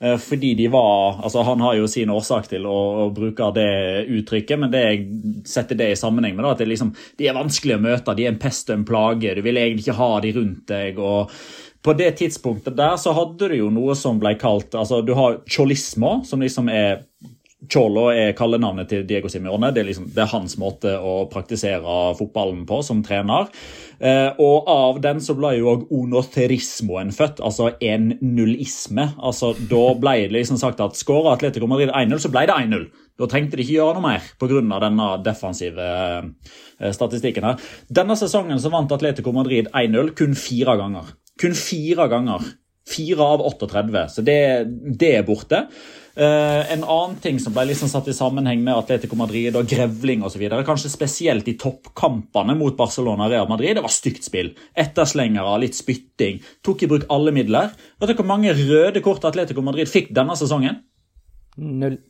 [0.00, 3.70] Eh, Fordi de var altså Han har jo sin årsak til å, å bruke det
[4.18, 5.06] uttrykket, men det jeg
[5.48, 8.26] setter det i sammenheng med, da, at det liksom, de er vanskelig å møte, de
[8.26, 9.36] er en pest og en plage.
[9.38, 11.00] Du vil egentlig ikke ha de rundt deg.
[11.00, 11.32] og
[11.86, 15.36] på det tidspunktet der så hadde du jo noe som ble kalt altså Du har
[15.46, 17.04] cholismo, som liksom er
[17.72, 19.72] Cholo er kallenavnet til Diego Simione.
[19.74, 23.48] Det liksom, det er hans måte å praktisere fotballen på som trener.
[23.98, 29.08] Eh, og av den så ble jo òg onoterismoen født, altså en nullisme.
[29.16, 32.86] Altså, da ble det liksom sagt at skåra Atletico Madrid 1-0, så ble det 1-0.
[33.16, 34.60] Da trengte de ikke gjøre noe mer pga.
[34.84, 37.44] denne defensive eh, statistikken.
[37.48, 37.68] her.
[37.88, 41.14] Denne sesongen så vant Atletico Madrid 1-0 kun fire ganger.
[41.40, 42.44] Kun fire ganger.
[42.86, 44.40] Fire av 38, så det,
[44.94, 45.64] det er borte.
[46.16, 50.22] Eh, en annen ting som ble liksom satt i sammenheng med Atletico Madrid og grevling
[50.24, 54.54] osv., kanskje spesielt i toppkampene mot Barcelona og Real Madrid, det var stygt spill.
[54.72, 56.40] Etterslengere, litt spytting.
[56.64, 57.74] Tok i bruk alle midler.
[58.00, 60.80] Vet dere hvor mange røde kort Atletico Madrid fikk denne sesongen?
[61.60, 62.00] Null.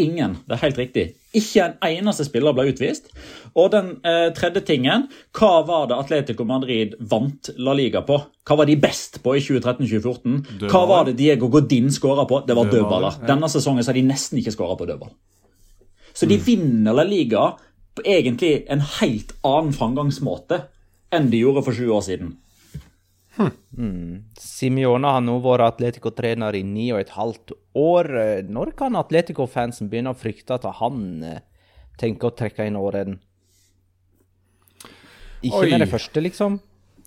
[0.00, 0.38] Ingen.
[0.48, 1.02] Det er helt riktig.
[1.36, 3.10] Ikke en eneste spiller ble utvist.
[3.56, 5.04] Og den eh, tredje tingen,
[5.36, 8.16] hva var det Atletico Madrid vant La Liga på?
[8.48, 10.64] Hva var de best på i 2013-2014?
[10.72, 12.40] Hva var det Diego Godin skåra på?
[12.48, 13.18] Det var Dødballer, dødballer.
[13.20, 13.28] ja.
[13.34, 15.12] Denne sesongen så har de nesten ikke skåra på dødball.
[16.12, 17.50] Så de vinner La Liga
[17.96, 20.62] på egentlig en helt annen framgangsmåte
[21.12, 22.34] enn de gjorde for sju år siden.
[24.38, 28.10] Simione har nå vært Atletico-trener i ni og et halvt år.
[28.48, 31.40] Når kan Atletico-fansen begynne å frykte at han eh,
[32.00, 33.16] tenker å trekke inn åren?
[35.42, 35.72] Ikke Oi.
[35.72, 36.60] med det første, liksom?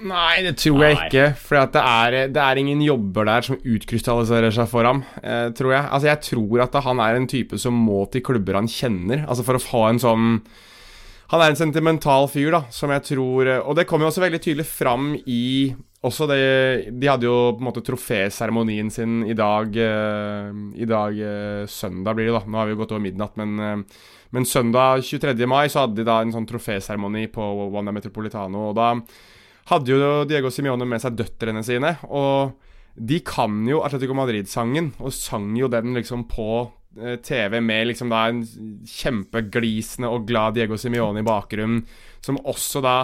[0.03, 1.05] Nei, det tror jeg Nei.
[1.07, 1.25] ikke.
[1.39, 5.71] For det, er, det er ingen jobber der som utkrystalliserer seg for ham, eh, tror
[5.71, 5.85] jeg.
[5.87, 9.23] Altså, jeg tror at han er en type som må til klubber han kjenner.
[9.23, 10.31] Altså for å ha en sånn
[11.25, 14.39] Han er en sentimental fyr, da, som jeg tror Og det kommer jo også veldig
[14.43, 15.73] tydelig fram i
[16.05, 16.41] også det,
[16.93, 22.17] De hadde jo på en måte troféseremonien sin i dag eh, I dag eh, søndag
[22.17, 22.43] blir det, da.
[22.45, 24.03] Nå har vi jo gått over midnatt, men eh,
[24.35, 25.45] men søndag 23.
[25.47, 28.69] mai så hadde de da en sånn troféseremoni på Wanda Metropolitano.
[28.69, 28.89] Og da
[29.71, 31.93] hadde jo Diego Simione med seg døtrene sine.
[32.09, 32.51] Og
[32.95, 36.49] de kan jo Atletico Madrid-sangen, og sang jo den liksom på
[36.99, 38.41] eh, TV med liksom da en
[38.87, 41.85] kjempeglisende og glad Diego Simione i bakgrunnen,
[42.23, 42.97] som også da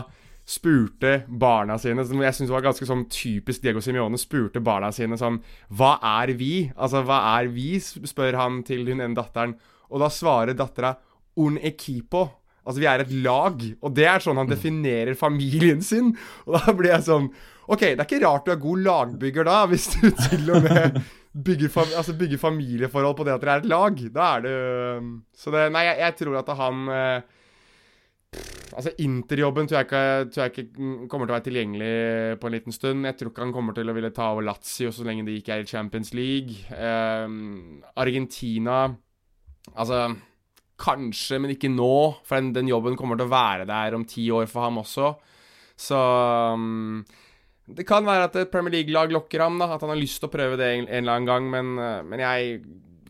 [0.51, 4.19] spurte barna sine Som jeg syns var ganske sånn typisk Diego Simione.
[4.19, 5.39] Spurte barna sine sånn
[5.71, 6.53] Hva er vi?
[6.75, 7.73] Altså, hva er vi?
[7.81, 9.55] spør han til hun ene datteren.
[9.91, 10.95] Og da svarer dattera
[11.39, 12.27] un equipo.
[12.65, 13.63] Altså, vi er et lag.
[13.81, 16.13] Og det er sånn han definerer familien sin.
[16.45, 17.31] Og da blir jeg sånn
[17.71, 20.97] OK, det er ikke rart du er god lagbygger da, hvis du til og med
[21.31, 24.01] bygger, fam altså bygger familieforhold på det at dere er et lag.
[24.11, 24.55] Da er det
[25.37, 27.37] Så det Nei, jeg, jeg tror at han eh,
[28.71, 31.93] Altså, Interjobben tror jeg, ikke, tror jeg ikke mm, kommer til å være tilgjengelig
[32.39, 33.07] på en liten stund.
[33.07, 35.57] Jeg tror ikke han kommer til å ville ta over Lazio så lenge de ikke
[35.57, 36.55] er i Champions League.
[36.71, 38.83] Um, Argentina
[39.75, 40.05] Altså
[40.81, 41.93] Kanskje, men ikke nå.
[42.25, 45.11] For den, den jobben kommer til å være der om ti år for ham også.
[45.77, 45.99] Så
[46.55, 47.03] um,
[47.67, 49.73] Det kan være at et Premier League-lag lokker ham, da.
[49.75, 51.51] At han har lyst til å prøve det en, en eller annen gang.
[51.53, 52.63] Men, uh, men jeg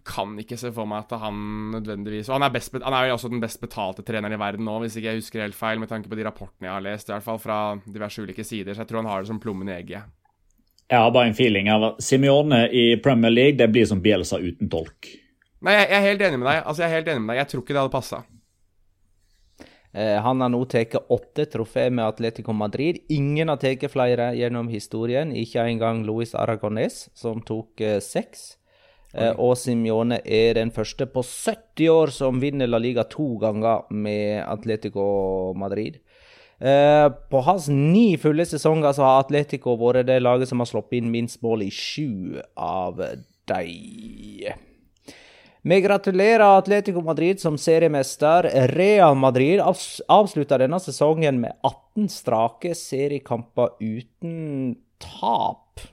[0.08, 1.36] kan ikke se for meg at han
[1.76, 4.66] nødvendigvis Og han er, best, han er jo også den best betalte treneren i verden
[4.68, 7.10] nå, hvis ikke jeg husker helt feil, med tanke på de rapportene jeg har lest,
[7.10, 8.74] i hvert fall fra diverse ulike sider.
[8.74, 10.10] Så jeg tror han har det som plommen i egget.
[10.92, 14.42] Jeg har bare en feeling av at Simione i Premier League det blir som Bielsa
[14.42, 15.08] uten tolk.
[15.62, 16.62] Nei, jeg, jeg er helt enig med deg.
[16.66, 17.42] Altså, jeg er helt enig med deg.
[17.44, 18.24] Jeg tror ikke det hadde passa.
[19.94, 23.02] Eh, han har nå tatt åtte trofé med Atletico Madrid.
[23.12, 28.56] Ingen har tatt flere gjennom historien, ikke engang Luis Aragones, som tok eh, seks.
[29.14, 33.88] Eh, og Simione er den første på 70 år som vinner La Liga to ganger
[33.92, 36.00] med Atletico Madrid.
[36.62, 41.00] Eh, på hans ni fulle sesonger så har Atletico vært det laget som har sluppet
[41.00, 43.02] inn minst mål i sju av
[43.50, 44.52] dem.
[45.62, 48.48] Vi gratulerer Atletico Madrid som seriemester.
[48.74, 55.84] Real Madrid avslutter denne sesongen med 18 strake seriekamper uten tap.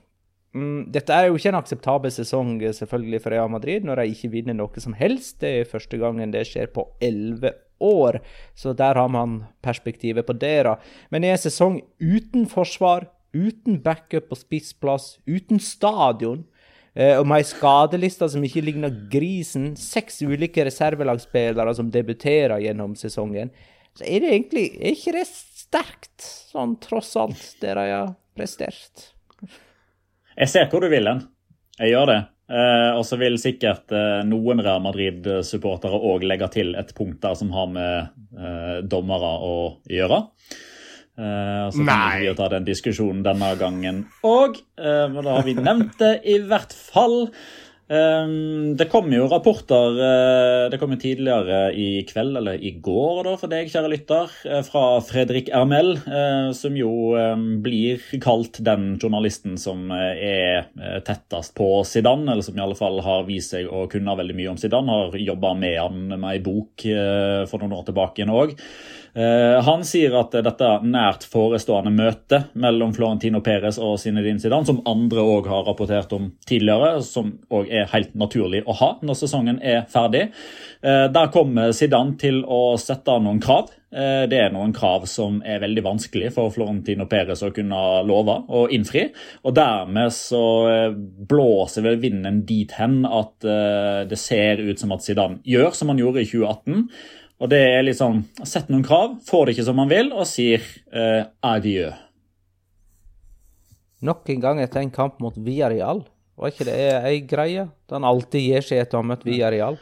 [0.55, 4.31] Mm, dette er jo ikke en akseptabel sesong selvfølgelig for Real Madrid, når de ikke
[4.33, 5.39] vinner noe som helst.
[5.43, 8.19] Det er første gangen det skjer på elleve år,
[8.57, 10.63] så der har man perspektivet på det.
[10.67, 10.75] da.
[11.11, 16.47] Men i en sesong uten forsvar, uten backup på spissplass, uten stadion,
[16.99, 22.95] Eh, og med ei skadeliste som ikke ligner grisen, seks ulike reservelagsspillere som debuterer gjennom
[22.99, 23.53] sesongen,
[23.97, 29.11] så er det egentlig er ikke det sterkt, sånn tross alt, det de har prestert.
[30.39, 31.25] Jeg ser hvor du vil hen.
[31.79, 32.19] Jeg gjør det.
[32.49, 37.35] Eh, og så vil sikkert eh, noen Real Madrid-supportere òg legge til et punkt der
[37.37, 39.55] som har med eh, dommere å
[39.91, 40.23] gjøre.
[41.19, 44.55] Uh, så kan vi ta den diskusjonen denne gangen òg.
[44.79, 47.33] Uh, men da har vi nevnt det i hvert fall.
[47.89, 53.23] Um, det kom jo rapporter uh, Det kom jo tidligere i kveld, eller i går
[53.25, 58.61] da, for deg, kjære lytter, uh, fra Fredrik Ermel, uh, som jo um, blir kalt
[58.61, 60.69] den journalisten som er
[61.05, 64.53] tettest på Zidane, eller som i alle fall har vist seg å kunne veldig mye
[64.53, 64.93] om Zidane.
[65.09, 66.85] Har jobba med han med ei bok
[67.49, 68.53] for noen år tilbake igjen òg.
[69.19, 74.79] Eh, han sier at dette nært forestående møtet mellom Florentino Perez og Zinedine Zidane, som
[74.87, 79.59] andre òg har rapportert om tidligere, som òg er helt naturlig å ha når sesongen
[79.59, 80.29] er ferdig,
[80.83, 83.73] eh, der kommer Zidane til å sette noen krav.
[83.91, 88.39] Eh, det er noen krav som er veldig vanskelig for Florentino Perez å kunne love
[88.47, 89.09] og innfri.
[89.43, 90.45] Og dermed så
[91.27, 95.99] blåser vel vinden dit hen at det ser ut som at Zidane gjør som han
[95.99, 96.85] gjorde i 2018.
[97.39, 100.63] Og det er liksom Sett noen krav, får det ikke som man vil, og sier
[100.91, 101.91] eh, adjø.
[104.05, 106.05] Nok en gang etter en kamp mot Villarreal.
[106.39, 107.67] Var ikke det ei greie?
[107.89, 109.79] Den han alltid gir seg etter å ha møtt Villarreal?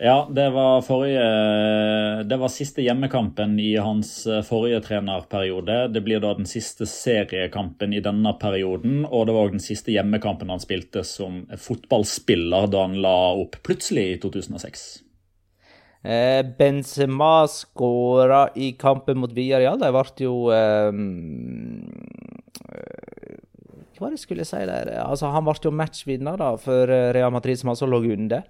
[0.00, 5.92] Ja, det var forrige Det var siste hjemmekampen i hans eh, forrige trenerperiode.
[5.92, 9.92] Det blir da den siste seriekampen i denne perioden, og det var òg den siste
[9.92, 14.86] hjemmekampen han spilte som fotballspiller da han la opp plutselig i 2006.
[16.02, 19.78] Eh, Benzema skåra i kampen mot Villarreal.
[19.78, 21.84] De ble jo ehm,
[22.66, 23.38] eh,
[23.94, 24.90] Hva var det jeg skulle si der?
[25.04, 28.42] Altså, han ble jo matchvinner da, for eh, Real Madrid, som altså lå under.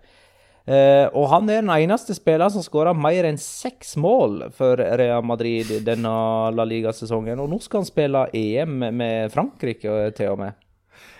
[0.62, 5.72] Og han er den eneste spilleren som skåra mer enn seks mål for Real Madrid
[5.82, 6.12] denne
[6.54, 7.40] La Liga-sesongen.
[7.42, 10.54] Og nå skal han spille EM med Frankrike, til og med.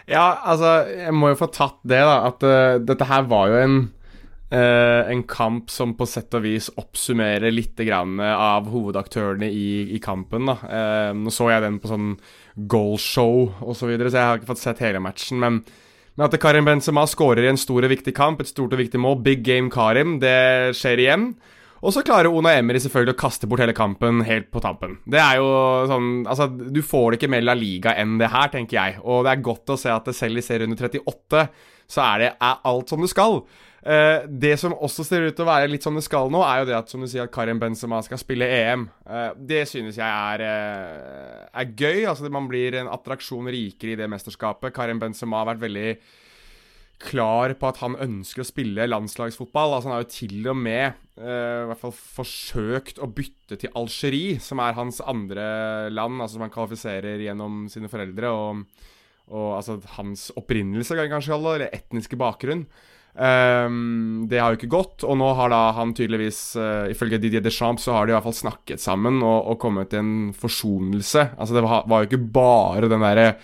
[0.07, 2.15] Ja, altså, jeg må jo få tatt det, da.
[2.31, 3.77] At uh, dette her var jo en
[4.53, 10.51] Uh, en kamp som på sett og vis oppsummerer litt av hovedaktørene i, i kampen.
[10.51, 12.11] Uh, nå så jeg den på sånn
[12.69, 15.41] goalshow osv., så, videre, så jeg har ikke fått sett hele matchen.
[15.41, 15.63] Men,
[16.19, 19.01] men at Karim Benzema skårer i en stor og viktig kamp, et stort og viktig
[19.01, 21.33] mål, big game Karim, det skjer igjen.
[21.83, 25.01] Og så klarer Ona Emery selvfølgelig å kaste bort hele kampen helt på tampen.
[25.03, 25.49] Det er jo
[25.91, 29.01] sånn Altså, du får det ikke mer La Liga enn det her, tenker jeg.
[29.03, 31.47] Og det er godt å se at selv i serie under 38
[31.91, 33.41] så er det er alt som det skal.
[33.83, 36.61] Uh, det som også ser ut til å være litt som det skal nå, er
[36.61, 38.85] jo det at som du sier at Karim Benzema skal spille EM.
[39.03, 42.05] Uh, eh, det synes jeg er, uh, er gøy.
[42.07, 44.75] Altså Man blir en attraksjon rikere i det mesterskapet.
[44.77, 45.89] Karim Benzema har vært veldig
[47.03, 49.75] klar på at han ønsker å spille landslagsfotball.
[49.75, 54.39] Altså Han har jo til og med i hvert fall forsøkt å bytte til Algerie,
[54.41, 58.31] som er hans andre land, altså som han kvalifiserer gjennom sine foreldre.
[58.31, 58.89] Og,
[59.35, 62.65] og altså hans opprinnelse, kanskje, eller etniske bakgrunn.
[63.13, 67.45] Um, det har jo ikke gått, og nå har da han tydeligvis, uh, ifølge Didier
[67.45, 71.27] Deschamps, så har de i hvert fall snakket sammen og, og kommet til en forsonelse.
[71.37, 73.35] Altså Det var, var jo ikke bare den derre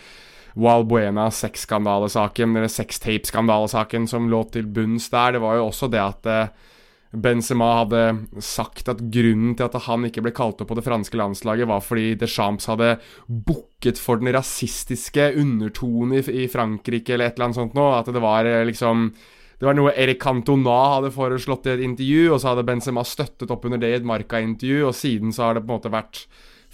[0.58, 5.36] Wild Buena sexskandalesaken, eller sextape-skandalesaken som lå til bunns der.
[5.36, 6.74] Det var jo også det at uh,
[7.12, 8.02] Benzema hadde
[8.44, 11.84] sagt at grunnen til at han ikke ble kalt opp på det franske landslaget, var
[11.84, 12.96] fordi Deschamps hadde
[13.28, 17.98] bukket for den rasistiske undertonen i, i Frankrike, eller et eller annet sånt noe.
[18.00, 19.10] At det var uh, liksom
[19.58, 23.50] det var noe Erik Cantona hadde foreslått i et intervju, og så hadde Benzema støttet
[23.50, 26.22] opp under det i et Marca-intervju, og siden så har det på en måte vært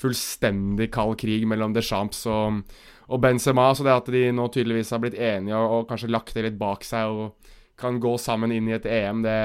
[0.01, 2.61] fullstendig kald krig mellom Deschamps og,
[3.09, 3.70] og Benzema.
[3.72, 6.61] Så det at de nå tydeligvis har blitt enige og, og kanskje lagt det litt
[6.61, 9.39] bak seg og kan gå sammen inn i et EM, det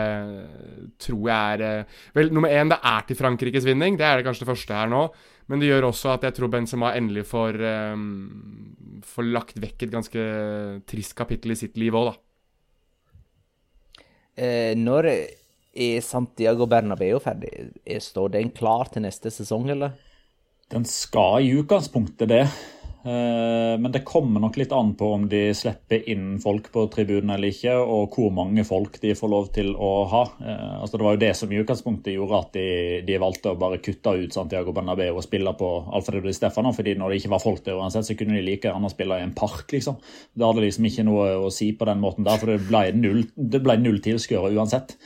[1.01, 3.97] tror jeg er eh, Vel, nummer én, det er til Frankrikes vinning.
[3.97, 5.07] Det er det kanskje det første her nå.
[5.49, 7.57] Men det gjør også at jeg tror Benzema endelig får,
[7.95, 10.25] um, får lagt vekk et ganske
[10.85, 12.28] trist kapittel i sitt liv òg, da.
[14.39, 17.51] Eh, når er Santiago Bernabeu ferdig?
[17.83, 19.97] Er, står den klar til neste sesong, eller?
[20.71, 22.43] Den skal i utgangspunktet det.
[23.03, 27.31] Eh, men det kommer nok litt an på om de slipper inn folk på tribunen
[27.31, 30.23] eller ikke, og hvor mange folk de får lov til å ha.
[30.43, 32.67] Eh, altså Det var jo det som i utgangspunktet gjorde at de,
[33.07, 36.97] de valgte å bare kutte ut Santiago Bernabeu og spille på Alfredo Di Stefano, fordi
[36.99, 39.35] når det ikke var folk der uansett, så kunne de like gjerne spille i en
[39.37, 39.99] park, liksom.
[40.35, 43.23] Det hadde liksom ikke noe å si på den måten der, for det ble null,
[43.35, 44.97] det null tilskuere uansett.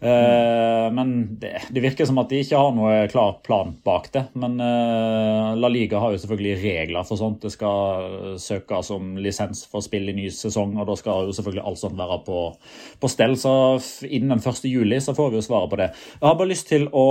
[0.00, 4.22] Uh, men det, det, virker som at de ikke har noe klar plan bak det.
[4.40, 7.42] Men uh, La Liga har jo selvfølgelig regler for sånt.
[7.44, 11.66] Det skal søkes om lisens for spill i ny sesong, og da skal jo selvfølgelig
[11.68, 12.46] alt sånt være på,
[13.00, 13.36] på stell.
[13.40, 13.52] Så
[14.08, 14.64] innen den 1.
[14.70, 15.92] juli så får vi jo svaret på det.
[16.16, 17.10] Jeg har bare lyst til å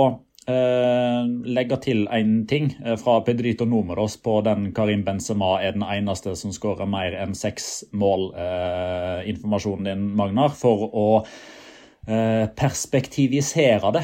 [0.50, 6.50] legge til en ting fra Pedrito Numeros på den Karim Benzema er den eneste som
[6.50, 8.32] skårer mer enn seks mål.
[8.34, 11.59] Uh, informasjonen din, Magnar, for å Eh,
[12.06, 14.02] perspektivisere det.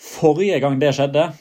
[0.00, 1.32] Forrige gang det skjedde,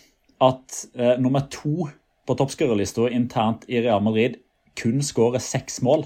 [0.43, 1.87] at eh, nummer to
[2.27, 4.31] på toppskårerlista internt i Real Madrid
[4.79, 6.05] kun skårer seks mål.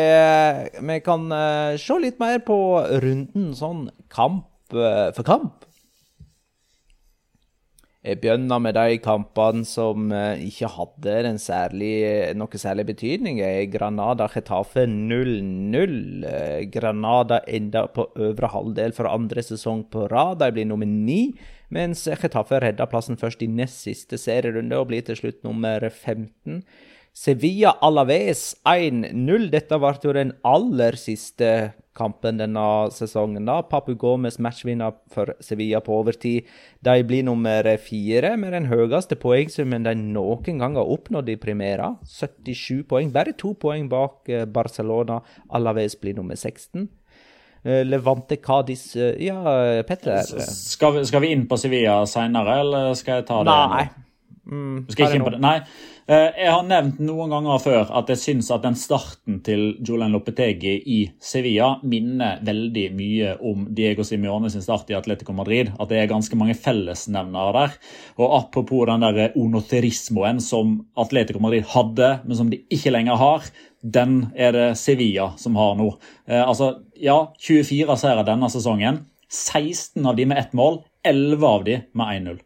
[0.89, 2.57] vi kan uh, se litt mer på
[3.03, 5.67] runden sånn kamp uh, for kamp.
[8.01, 11.91] Jeg begynner med de kampene som ikke hadde særlig,
[12.39, 13.41] noe særlig betydning.
[13.69, 16.23] Granada Chetafe 0-0.
[16.71, 20.39] Granada enda på øvre halvdel for andre sesong på rad.
[20.39, 21.35] De blir nummer ni,
[21.69, 26.63] mens Chetafe redda plassen først i nest siste serierunde og blir til slutt nummer 15.
[27.19, 29.49] Sevilla Alaves 1-0.
[29.51, 31.49] Dette ble jo den aller siste
[31.99, 32.61] kampen denne
[32.95, 33.43] sesongen.
[33.49, 33.57] da.
[33.67, 36.47] Papu Gomez matchvinner for Sevilla på overtid.
[36.79, 41.97] De blir nummer fire med den høyeste poengsummen de noen gang har oppnådd i Primera.
[42.07, 43.11] 77 poeng.
[43.11, 45.19] Bare to poeng bak eh, Barcelona.
[45.51, 46.87] Alaves blir nummer 16.
[47.65, 50.23] Eh, Levante Cádiz eh, Ja, Petter?
[50.23, 53.63] Skal vi, skal vi inn på Sevilla seinere, eller skal jeg ta det?
[53.75, 54.08] Nei.
[54.47, 55.39] Mm, skal jeg ikke inn på det?
[55.43, 55.57] Nei.
[56.09, 60.15] Eh, jeg har nevnt noen ganger før at jeg syns at den starten til Julian
[60.15, 65.73] Lopetegi i Sevilla minner veldig mye om Diego Simione sin start i Atletico Madrid.
[65.77, 67.77] At det er ganske mange fellesnevnere der.
[68.17, 73.45] Og apropos den der onoterismoen som Atletico Madrid hadde, men som de ikke lenger har,
[73.83, 75.93] den er det Sevilla som har nå.
[76.27, 79.05] Eh, altså, ja, 24 seire denne sesongen.
[79.29, 82.39] 16 av de med ett mål, 11 av de med 1-0.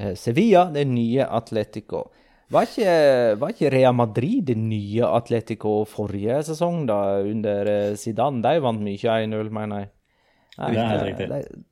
[0.00, 2.06] Eh, Sevilla, det nye Atletico.
[2.50, 2.92] Var ikke,
[3.38, 8.40] var ikke Rea Madrid det nye Atletico forrige sesong, da, under eh, Zidane?
[8.42, 9.90] De vant mye 1-0, mener jeg.
[10.56, 11.28] Nei, det er helt riktig.
[11.30, 11.64] De,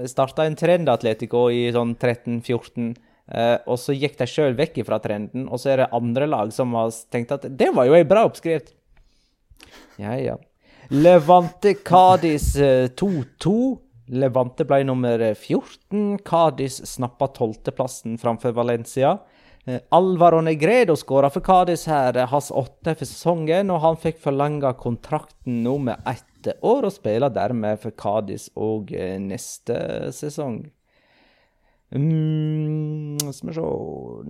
[0.00, 2.92] de starta en trend, Atletico, i sånn 13-14.
[3.30, 6.48] Uh, og så gikk de sjøl vekk fra trenden, og så er det andre lag
[6.50, 8.72] som har tenkt at det var jo ei bra oppskrift.
[10.02, 10.34] Ja, ja.
[10.90, 13.54] Levante Cádiz 2-2.
[14.10, 16.18] Eh, Levante ble nummer 14.
[16.24, 19.18] Cádiz snappa tolvteplassen framfor Valencia.
[19.66, 24.18] Eh, Alvaro Negredo skåra for Cádiz her, eh, hans åtte for sesongen, og han fikk
[24.18, 30.70] forlenga kontrakten nå med ett år, og spiller dermed for Cádiz òg eh, neste sesong.
[31.92, 33.62] Mm, skal vi se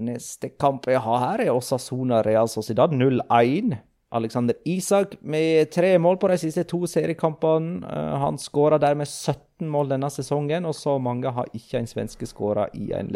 [0.01, 3.79] Neste kamp jeg har her, er Osasona Real Sociedad 0-1.
[4.11, 7.87] Alexander Isak med tre mål på de siste to seriekampene.
[8.19, 12.67] Han skåra dermed 17 mål denne sesongen, og så mange har ikke en svenske skåra
[12.75, 13.13] i en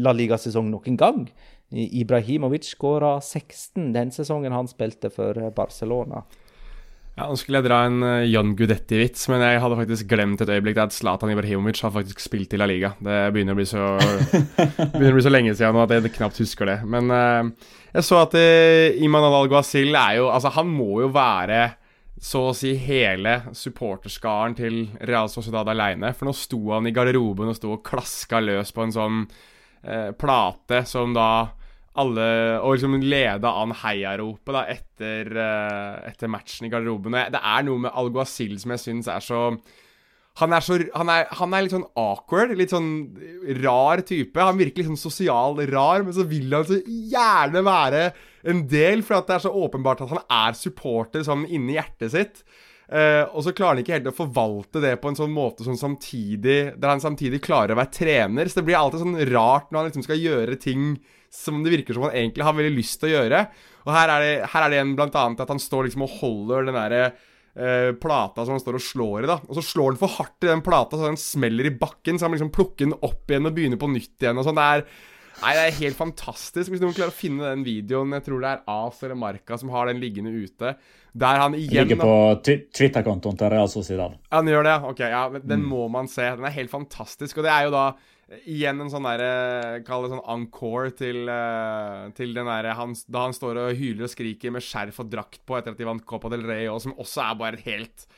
[0.00, 1.26] La Liga-sesong noen gang.
[1.68, 6.22] Ibrahimovic skåra 16 den sesongen han spilte for eh, Barcelona.
[7.18, 10.52] Ja, Nå skulle jeg dra en uh, John Gudetti-vits, men jeg hadde faktisk glemt et
[10.54, 12.92] øyeblikk at Zlatan Ibrahimovic har faktisk spilt i La Liga.
[13.02, 13.88] Det begynner å bli så,
[14.84, 16.76] å bli så lenge siden nå at jeg knapt husker det.
[16.86, 21.64] Men uh, jeg så at uh, Iman Al-Ghazil er jo Altså, han må jo være
[22.22, 26.14] så å si hele supporterskaren til Real Sociedad aleine.
[26.14, 29.22] For nå sto han i garderoben og sto og klaska løs på en sånn
[30.18, 31.30] plate som da
[31.98, 32.28] alle
[32.62, 37.18] Og liksom leda an heiaropet da etter, uh, etter matchen i garderoben.
[37.34, 39.42] Det er noe med Alguacil som jeg syns er så
[40.38, 42.90] han er, så, han, er, han er, litt sånn awkward, litt sånn
[43.58, 44.38] rar type.
[44.38, 48.04] Han virker litt sånn sosial rar, men så vil han så gjerne være
[48.46, 52.42] en del, for det er så åpenbart at han er supporter sånn inni hjertet sitt.
[52.88, 55.80] Eh, og så klarer han ikke helt å forvalte det på en sånn måte sånn
[55.80, 58.48] samtidig, der han samtidig klarer å være trener.
[58.48, 60.92] Så det blir alltid sånn rart når han liksom skal gjøre ting
[61.34, 63.42] som det virker som han egentlig har veldig lyst til å gjøre.
[63.86, 66.14] Og her er det, her er det en blant annet at han står liksom og
[66.20, 69.38] holder den derre eh, plata som han står og slår i, da.
[69.48, 72.28] Og så slår han for hardt i den plata så den smeller i bakken, så
[72.28, 74.58] han liksom plukker den opp igjen og begynner på nytt igjen og sånn.
[74.58, 74.84] Det er
[75.38, 76.72] Nei, det er helt fantastisk.
[76.72, 79.70] Hvis noen klarer å finne den videoen, jeg tror det er AS eller Marka som
[79.70, 80.72] har den liggende ute,
[81.18, 82.14] der han igjen Ligger på
[82.74, 84.16] Twitter-kontoen til Real Sociedad.
[84.34, 84.92] Han gjør det, ja.
[84.92, 85.66] Ok, ja, men Mm.
[85.70, 86.26] Må man se.
[86.36, 87.38] Den er helt fantastisk.
[87.38, 87.84] Og det er jo da
[88.28, 92.94] eh, igjen en sånn derre Kall det sånn encore til, eh, til den derre han,
[93.08, 95.86] Da han står og hyler og skriker med skjerf og drakt på etter at de
[95.88, 98.08] vant Copa del Rey, og som også er bare helt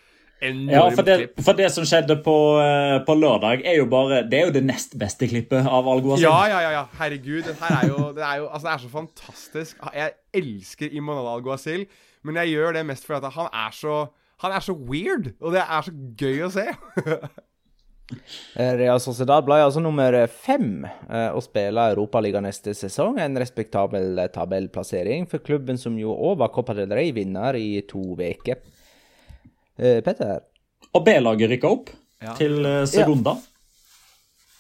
[0.43, 1.43] enormt Ja, for det, klipp.
[1.47, 4.65] for det som skjedde på, eh, på lørdag, er jo bare Det er jo det
[4.65, 6.85] nest beste klippet av Algo Ja, ja, ja, ja.
[6.99, 7.45] Herregud.
[7.49, 9.77] Den her er jo den er jo Altså, det er så fantastisk.
[9.95, 11.87] Jeg elsker Imonal Alguacil,
[12.25, 14.01] men jeg gjør det mest fordi at han er så
[14.41, 16.65] Han er så weird, og det er så gøy å se.
[18.59, 23.21] Eh, Real Sociedad ble altså nummer fem eh, å spille Europaliga neste sesong.
[23.23, 28.59] En respektabel tabellplassering for klubben som jo òg var Copa del Rey-vinner i to uker.
[29.81, 30.43] Eh, Petter?
[30.93, 32.35] Og B-laget rykka opp Ja.
[32.37, 33.33] til eh, Segunda.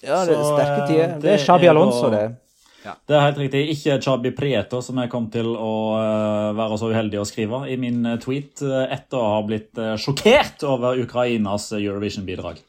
[0.00, 1.10] Ja, det er sterke eh, tider.
[1.20, 2.20] Det det er er Alonso, det.
[2.20, 2.94] det.
[3.06, 3.60] Det er helt riktig.
[3.74, 7.76] Ikke Chabi Prieto, som jeg kom til å eh, være så uheldig å skrive i
[7.76, 12.62] min eh, tweet eh, etter å ha blitt eh, sjokkert over Ukrainas eh, Eurovision-bidrag.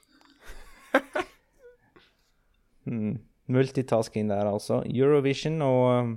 [3.52, 4.82] Multitasking der, altså.
[4.88, 6.12] Eurovision og um,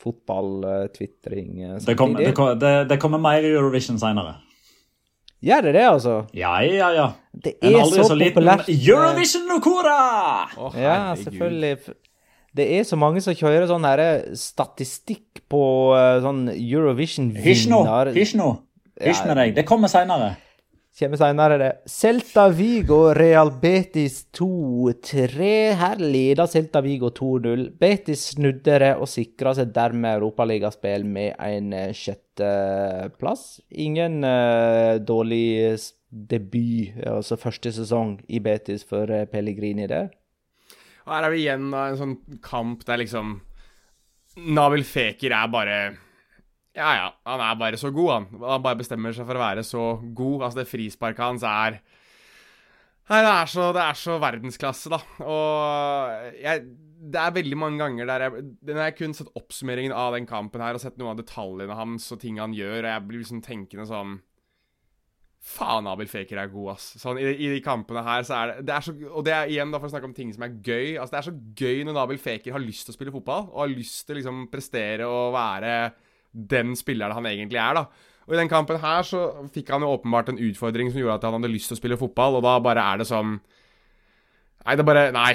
[0.00, 2.26] fotball-tvitring Det, kom, samtidig.
[2.26, 4.38] det, kom, det, det kommer mer Eurovision seinere.
[5.40, 6.14] Gjør det det, altså?
[6.36, 7.06] Ja, ja, ja.
[7.32, 8.68] Det En er aldri så, så liten populært.
[8.68, 9.98] Eurovision Nokora!
[10.60, 11.78] Oh, Ja, selvfølgelig.
[12.56, 14.00] Det er så mange som kjører sånn her
[14.36, 15.60] statistikk på
[16.24, 17.46] sånn Eurovision-vinner.
[17.46, 17.80] Hysj nå!
[18.16, 18.48] Hysj nå!
[19.00, 19.54] Hysj med deg.
[19.56, 20.34] Det kommer seinere.
[21.00, 21.68] Kommer seinere.
[21.88, 25.46] Celta Vigo, Real Betis 2-3.
[25.80, 27.70] Her leder Celta Vigo 2-0.
[27.80, 33.62] Betis snudde det og sikra seg dermed europaligaspill med en eh, sjetteplass.
[33.80, 35.78] Ingen uh, dårlig
[36.10, 40.02] debut, altså første sesong i Betis for eh, Pellegrini det.
[41.06, 43.38] Og her er vi igjen da, en sånn kamp der liksom
[44.52, 45.80] Nabil Feker er bare
[46.80, 48.28] Ja, ja, han er bare så god, han.
[48.40, 50.46] Han bare bestemmer seg for å være så god.
[50.46, 51.80] Altså, det frisparket hans er
[53.10, 55.00] Nei, det er så, det er så verdensklasse, da.
[55.26, 56.64] Og jeg
[57.10, 60.62] Det er veldig mange ganger der jeg Når jeg kun sett oppsummeringen av den kampen
[60.62, 63.40] her og sett noen av detaljene hans og ting han gjør, og jeg blir liksom
[63.42, 64.18] tenkende sånn
[65.40, 66.90] Faen, Abel Faker er god, ass.
[67.00, 69.48] Sånn, i, I de kampene her så er det, det er så, Og det er
[69.48, 70.98] igjen da for å snakke om ting som er gøy.
[71.00, 73.62] Altså, Det er så gøy når Nabil Faker har lyst til å spille fotball, og
[73.64, 75.72] har lyst til å liksom prestere og være
[76.32, 77.86] den spilleren han egentlig er, da.
[78.28, 79.24] Og i den kampen her så
[79.54, 81.98] fikk han jo åpenbart en utfordring som gjorde at han hadde lyst til å spille
[81.98, 83.40] fotball, og da bare er det sånn
[84.60, 85.30] Nei, det er bare Nei.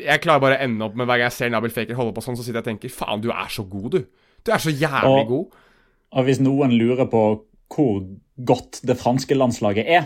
[0.00, 2.22] Jeg klarer bare å ende opp med hver gang jeg ser Nabil Faker holde på
[2.24, 4.06] sånn, så sitter jeg og tenker Faen, du er så god, du.
[4.44, 5.58] Du er så jævlig Og- god.
[6.14, 7.22] Og hvis noen lurer på
[7.74, 8.00] hvor
[8.46, 10.04] godt det franske landslaget er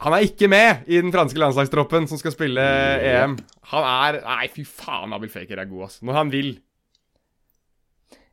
[0.00, 2.62] Han er ikke med i den franske landslagstroppen som skal spille
[3.04, 3.34] EM.
[3.72, 6.04] Han er Nei, fy faen, Nabil Faker er god, altså.
[6.08, 6.50] Når han vil.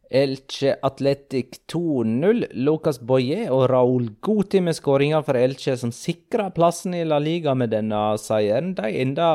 [0.10, 2.46] Elche Athletic 2-0.
[2.54, 7.56] Lucas Boye og Raúl Guti med skåringer for Elche, som sikra plassen i La Liga
[7.58, 8.74] med denne seieren.
[8.78, 9.32] De enda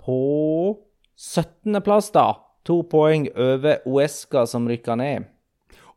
[0.00, 0.76] på
[1.16, 2.30] 17.-plass, da.
[2.66, 5.28] To poeng over Uesca, som rykka ned.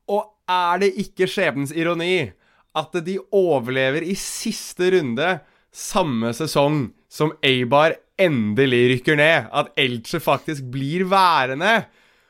[0.09, 2.29] Og er det ikke skjebnens ironi
[2.77, 5.39] at de overlever i siste runde
[5.73, 9.49] samme sesong som Eibar endelig rykker ned?
[9.49, 11.87] At Elche faktisk blir værende?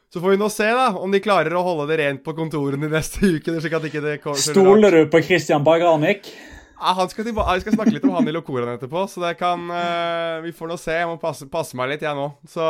[0.09, 2.87] Så får vi nå se da om de klarer å holde det rent på kontorene
[2.87, 3.61] de neste ukene.
[3.61, 4.41] slik at ikke det kommer.
[4.41, 6.31] Stoler du på Christian Bagranik?
[6.79, 9.33] Ja, han skal tilba jeg skal snakke litt om han i Locoraen etterpå, så det
[9.35, 10.95] kan uh, Vi får nå se.
[10.95, 12.29] Jeg må passe, passe meg litt, jeg nå.
[12.47, 12.65] Så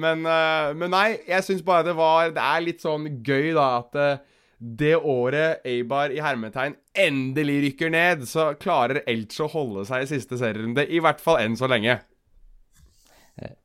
[0.00, 3.66] Men, uh, men nei, jeg syns bare det var Det er litt sånn gøy, da,
[3.82, 9.82] at uh, det året Eibar i hermetegn endelig rykker ned, så klarer Elche å holde
[9.88, 10.86] seg i siste serierunde.
[10.86, 11.98] I hvert fall enn så lenge.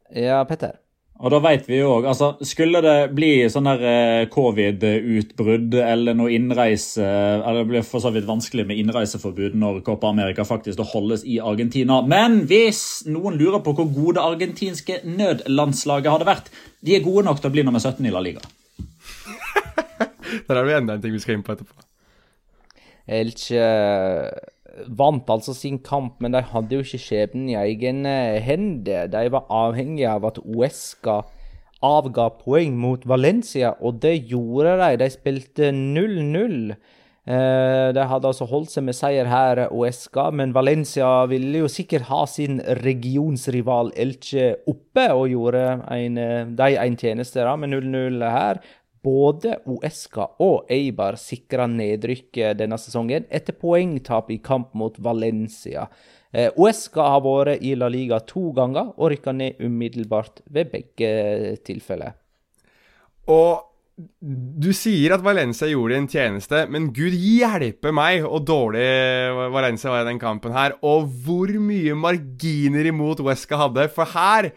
[0.09, 0.79] Ja, Petter.
[1.17, 6.17] Og da vet vi jo òg altså, Skulle det bli sånn der eh, covid-utbrudd eller
[6.17, 10.83] noe innreise Eller det blir for så vidt vanskelig med innreiseforbud når Copa America faktisk
[10.93, 11.99] holdes i Argentina.
[12.05, 16.53] Men hvis noen lurer på hvor gode det argentinske nødlandslaget hadde vært
[16.85, 18.43] De er gode nok til å bli nummer 17 i La Liga.
[20.47, 21.73] Der er det enda en ting vi skal inn på etterpå.
[23.07, 23.63] Elche
[24.87, 28.13] vant altså sin kamp, men de hadde jo ikke skjebnen i egne
[28.43, 29.09] hender.
[29.11, 31.21] De var avhengige av at Uesca
[31.85, 34.93] avga poeng mot Valencia, og det gjorde de.
[35.03, 36.73] De spilte 0-0.
[37.27, 42.07] Eh, De hadde altså holdt seg med seier her, Uesca, men Valencia ville jo sikkert
[42.07, 48.23] ha sin regionsrival Elche oppe, og gjorde en, eh, de en tjeneste da, med 0-0
[48.31, 48.61] her.
[49.07, 55.85] Både Uesca og Eibar sikra nedrykket denne sesongen etter poengtap i kamp mot Valencia.
[56.35, 61.11] Eh, Uesca har vært i La Liga to ganger og rykka ned umiddelbart ved begge
[61.67, 62.17] tilfeller.
[63.31, 63.63] Og
[63.97, 68.85] du sier at Valencia gjorde en tjeneste, men gud hjelpe meg og dårlig
[69.55, 70.75] Valencia var i den kampen her.
[70.85, 73.87] Og hvor mye marginer imot Wesca hadde.
[73.95, 74.51] For her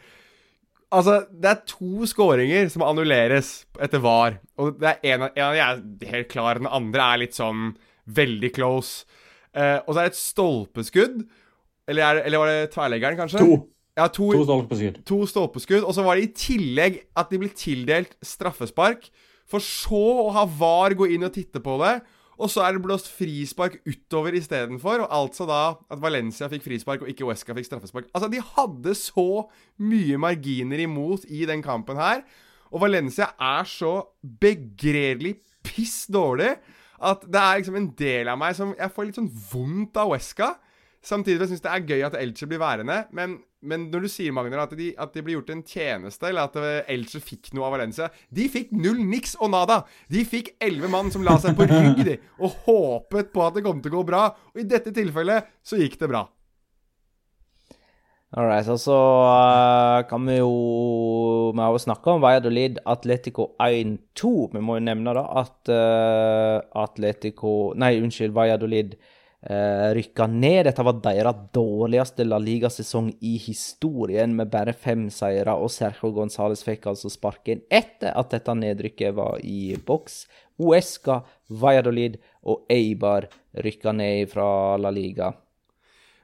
[0.91, 4.41] Altså, det er to skåringer som annulleres etter VAR.
[4.59, 7.36] Og det er en av, en av de er helt klar, den andre er litt
[7.38, 7.76] sånn
[8.11, 9.05] veldig close.
[9.55, 11.20] Eh, og så er det et stolpeskudd.
[11.91, 13.43] Eller, er, eller var det tverrleggeren, kanskje?
[13.45, 13.61] To.
[13.99, 15.01] Ja, to, To stolpeskudd.
[15.07, 15.82] to stolpeskudd.
[15.86, 19.09] Og så var det i tillegg at de ble tildelt straffespark.
[19.51, 21.97] For så å ha VAR gå inn og titte på det.
[22.41, 25.05] Og så er det blåst frispark utover istedenfor.
[25.05, 25.61] Og altså da
[25.93, 28.09] at Valencia fikk frispark, og ikke Huesca fikk straffespark.
[28.14, 29.26] Altså, de hadde så
[29.84, 32.24] mye marginer imot i den kampen her.
[32.70, 35.36] Og Valencia er så begredelig
[35.66, 36.55] piss dårlig
[37.01, 40.12] at det er liksom en del av meg som Jeg får litt sånn vondt av
[40.12, 40.55] Huesca.
[41.05, 43.03] Samtidig som jeg syns det er gøy at Elche blir værende.
[43.16, 46.48] Men, men når du sier Magnar, at, de, at de blir gjort en tjeneste, eller
[46.48, 49.82] at eh, Elche fikk noe av Valencia De fikk null niks og nada!
[50.08, 53.64] De fikk elleve mann som la seg på rygg de, og håpet på at det
[53.66, 54.26] kom til å gå bra.
[54.54, 56.24] Og i dette tilfellet så gikk det bra.
[58.30, 58.96] Alright, og så
[59.26, 60.50] eh, kan vi jo
[61.50, 64.34] Vi har jo snakka om Valladolid Atletico 1-2.
[64.54, 68.94] Vi må jo nevne da at uh, Atletico Nei, unnskyld, Valladolid
[69.49, 70.64] uh, rykka ned.
[70.68, 75.57] Dette var deres dårligste La Liga-sesong i historien, med bare fem seire.
[75.57, 80.24] Og Sergio Gonzales fikk altså sparken etter at dette nedrykket var i boks.
[80.61, 82.18] Uesca, Valladolid
[82.49, 83.30] og Eibar
[83.64, 85.32] rykka ned fra La Liga.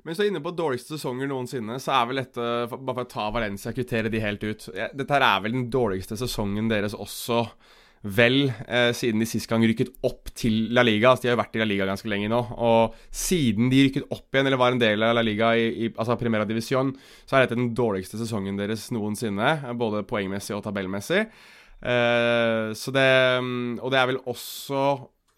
[0.07, 3.03] Men hvis du er inne på dårligste sesonger noensinne, så er vel dette Bare for
[3.03, 6.71] å ta Valencia og kvittere de helt ut Dette her er vel den dårligste sesongen
[6.71, 7.41] deres også,
[8.03, 11.11] vel, eh, siden de sist gang rykket opp til La Liga.
[11.11, 12.41] Altså, de har jo vært i La Liga ganske lenge nå.
[12.57, 15.91] Og siden de rykket opp igjen, eller var en del av La Liga i, i
[15.91, 16.95] altså Primera Divisjon,
[17.27, 19.75] så er dette den dårligste sesongen deres noensinne.
[19.79, 21.27] Både poengmessig og tabellmessig.
[21.83, 23.11] Eh, så det
[23.45, 24.79] mm, Og det er vel også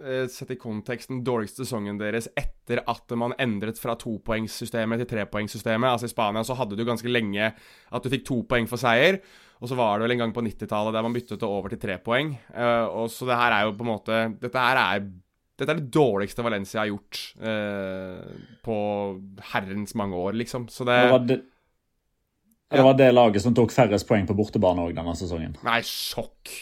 [0.04, 5.10] eh, sett i kontekst den dårligste sesongen deres etter at man endret fra topoengssystemet til
[5.16, 5.90] trepoengssystemet.
[5.90, 9.22] Altså I Spania så hadde du ganske lenge at du fikk to poeng for seier.
[9.58, 11.80] Og så var det vel en gang på 90-tallet der man byttet det over til
[11.82, 12.34] tre poeng.
[12.54, 15.08] Eh, og så det her er jo på en måte Dette her er
[15.58, 18.76] dette er det dårligste Valencia har gjort eh, på
[19.50, 20.68] herrens mange år, liksom.
[20.70, 21.38] Så det Det var det,
[22.70, 25.56] det var det laget som tok færrest poeng på bortebane òg denne sesongen.
[25.66, 26.52] Nei, sjokk.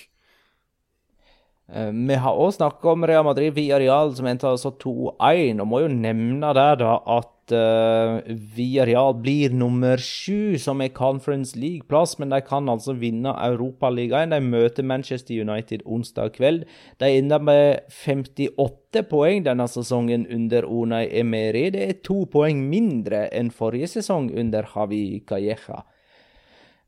[1.69, 5.61] Eh, Vi har òg snakka om Real Madrid Villarreal, som endte altså 2-1.
[5.61, 8.21] Og må jo nevne der da at uh,
[8.57, 14.31] Villarreal blir nummer sju, som er Conference League-plass, men de kan altså vinne Europaligaen.
[14.31, 16.65] De møter Manchester United onsdag kveld.
[17.03, 21.71] De ender med 58 poeng denne sesongen under Unai Emery.
[21.75, 25.83] Det er to poeng mindre enn forrige sesong under Javi Calleja.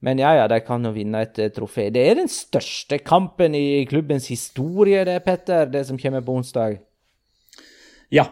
[0.01, 1.88] Men ja, ja, de kan jo vinne et eh, trofé.
[1.94, 6.78] Det er den største kampen i klubbens historie, det, Petter, det som kommer på onsdag.
[8.14, 8.28] Ja,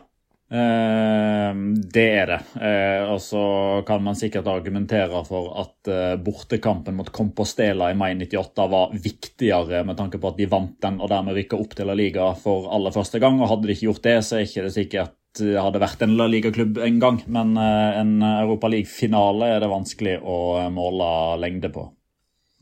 [0.47, 1.51] Uh,
[1.91, 2.37] det er det.
[2.55, 3.41] Uh, og så
[3.87, 9.83] kan man sikkert argumentere for at uh, bortekampen mot Compostela i mai 98 var viktigere
[9.89, 12.71] med tanke på at de vant den og dermed rykka opp til La Liga for
[12.71, 13.41] aller første gang.
[13.41, 16.27] Og hadde de ikke gjort det, så er ikke det sikkert hadde vært en La
[16.29, 17.21] en gang.
[17.27, 21.09] Men eh, en Europa League-finale er det vanskelig å eh, måle
[21.43, 21.87] lengde på.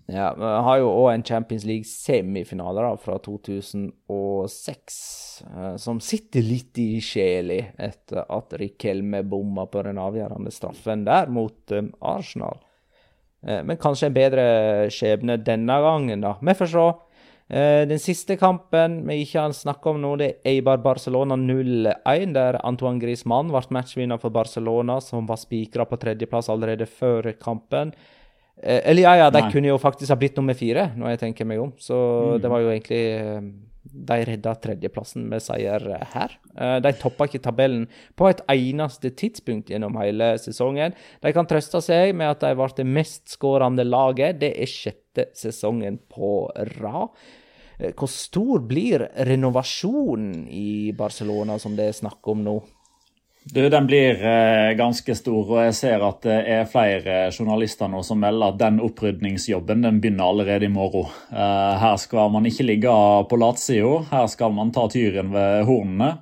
[0.07, 4.99] Ja, Vi har jo òg en Champions League-semifinale fra 2006,
[5.49, 11.33] eh, som sitter litt i sjela etter at Rikelme bomma på den avgjørende straffen der
[11.33, 12.61] mot Arsenal.
[13.45, 14.45] Men kanskje en bedre
[14.89, 16.31] skjebne denne gangen, da.
[16.41, 16.85] Vi får se.
[17.49, 22.33] Eh, Den siste kampen vi ikke har snakka om nå, det er Eibar Barcelona 0-1,
[22.33, 27.93] der Antoine Griezmann ble matchvinner for Barcelona, som var spikra på tredjeplass allerede før kampen.
[28.63, 29.53] Eh, Eller ja, ja, de Nei.
[29.53, 31.73] kunne jo faktisk ha blitt nummer fire, når jeg tenker meg om.
[31.79, 31.97] Så
[32.41, 33.41] det var jo egentlig eh,
[33.85, 35.83] De redda tredjeplassen med seier
[36.15, 36.37] her.
[36.57, 37.87] Eh, De toppa ikke tabellen
[38.17, 40.95] på et eneste tidspunkt gjennom hele sesongen.
[41.21, 44.41] De kan trøste seg med at de ble det mest skårende laget.
[44.41, 46.49] Det er sjette sesongen på
[46.81, 47.13] rad.
[47.99, 52.61] Hvor stor blir renovasjonen i Barcelona, som det er snakk om nå?
[53.47, 58.01] Du, Den blir eh, ganske stor, og jeg ser at det er flere journalister nå
[58.07, 61.11] som melder at den opprydningsjobben den begynner allerede i morgen.
[61.29, 62.95] Eh, her skal man ikke ligge
[63.29, 66.15] på latsida, her skal man ta tyren ved hornene.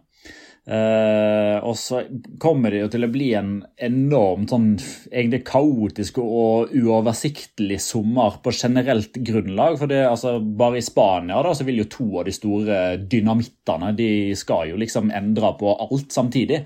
[0.62, 2.04] Uh, og så
[2.38, 4.68] kommer det jo til å bli en enormt sånn
[5.10, 9.80] egentlig kaotisk og uoversiktlig sommer på generelt grunnlag.
[9.80, 13.90] For det, altså, bare i Spania da, så vil jo to av de store dynamittene
[13.98, 16.62] de skal jo liksom endre på alt samtidig.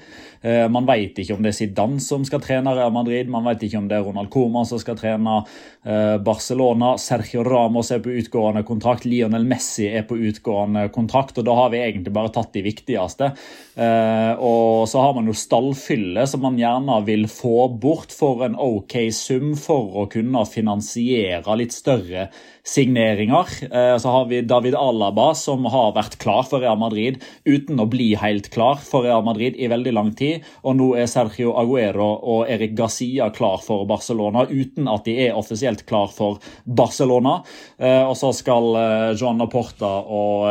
[0.46, 3.66] Uh, man vet ikke om det er Zidane som skal trene Real Madrid, man vet
[3.66, 6.94] ikke om det er Ronald Coman som skal trene uh, Barcelona.
[7.02, 11.72] Sergio Ramos er på utgående kontrakt, Lionel Messi er på utgående kontrakt, og da har
[11.74, 13.32] vi egentlig bare tatt de viktigste.
[13.76, 18.56] Eh, og så har man jo stallfylle, som man gjerne vil få bort for en
[18.56, 22.30] OK sum for å kunne finansiere litt større
[22.66, 23.46] signeringer.
[23.62, 27.86] Eh, så har vi David Alaba, som har vært klar for Real Madrid uten å
[27.90, 30.44] bli helt klar for Real Madrid i veldig lang tid.
[30.66, 35.38] Og nå er Sergio Aguero og Eric Garcia klar for Barcelona uten at de er
[35.38, 37.38] offisielt klar for Barcelona.
[37.78, 38.72] Eh, og så skal
[39.16, 40.46] Joan Laporta og,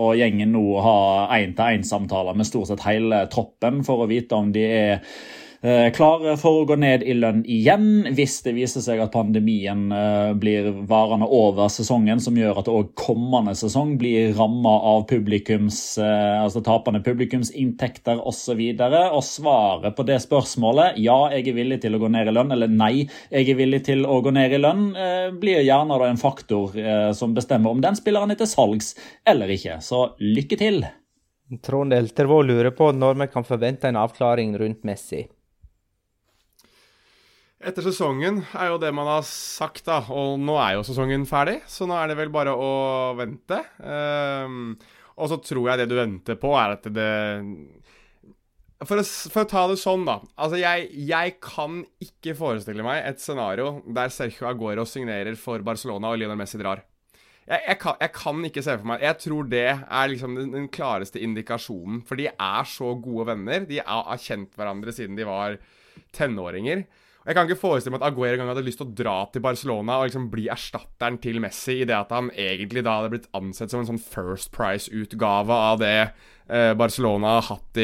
[0.00, 0.98] og gjengen nå ha
[1.36, 5.18] én-til-én-samtaler med stort sett hele troppen for å vite om de er eh,
[5.60, 10.30] klare for å gå ned i lønn igjen hvis det viser seg at pandemien eh,
[10.38, 16.36] blir varende over sesongen, som gjør at òg kommende sesong blir ramma av publikums, eh,
[16.38, 18.60] altså tapende publikumsinntekter osv.
[18.78, 22.36] Og, og svaret på det spørsmålet, ja, jeg er villig til å gå ned i
[22.36, 24.84] lønn, eller nei, jeg er villig til å gå ned i lønn,
[25.40, 26.76] blir gjerne en faktor
[27.16, 28.92] som bestemmer om den spilleren er til salgs
[29.26, 29.80] eller ikke.
[29.84, 30.84] Så lykke til!
[31.64, 35.24] Trond Eltervold lurer på når vi kan forvente en avklaring rundt Messi.
[37.58, 40.04] Etter sesongen er jo det man har sagt, da.
[40.14, 42.70] Og nå er jo sesongen ferdig, så nå er det vel bare å
[43.18, 43.58] vente.
[43.82, 44.76] Um,
[45.18, 47.10] og så tror jeg det du venter på, er at det
[48.86, 50.20] for å, for å, ta det sånn, da.
[50.38, 56.12] Altså, jeg, jeg, kan ikke forestille meg et scenario der Sergio Aguero signerer for Barcelona
[56.12, 56.84] og Lionel Messi drar.
[57.48, 60.50] Jeg, jeg, kan, jeg, kan, ikke se for meg Jeg tror det er liksom den,
[60.54, 62.04] den, klareste indikasjonen.
[62.06, 63.66] For de er så gode venner.
[63.66, 65.58] De har kjent hverandre siden de var
[66.14, 66.86] tenåringer.
[67.28, 69.98] Jeg kan ikke forestille meg at Aguero engang hadde lyst til å dra til Barcelona
[70.00, 73.74] og liksom bli erstatteren til Messi, i det at han egentlig da hadde blitt ansett
[73.74, 75.98] som en sånn First Price-utgave av det
[76.48, 77.82] Eh, Barcelona har hatt i,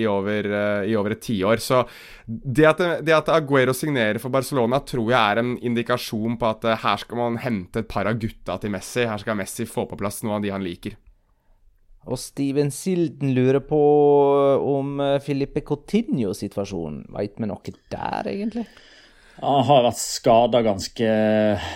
[0.00, 1.60] i, over, eh, i over, et tiår.
[1.60, 1.82] Så
[2.24, 6.64] det at, det at, Aguero signerer for Barcelona, tror jeg er en indikasjon på at
[6.64, 9.04] eh, her skal man hente et par av gutta til Messi.
[9.04, 10.96] Her skal Messi få på plass noe av de han liker.
[12.08, 13.80] Og Steven Silden lurer på
[14.64, 17.04] om Filipe Coutinho-situasjonen.
[17.12, 18.64] Veit vi noe der, egentlig?
[19.40, 21.10] Han har vært skada ganske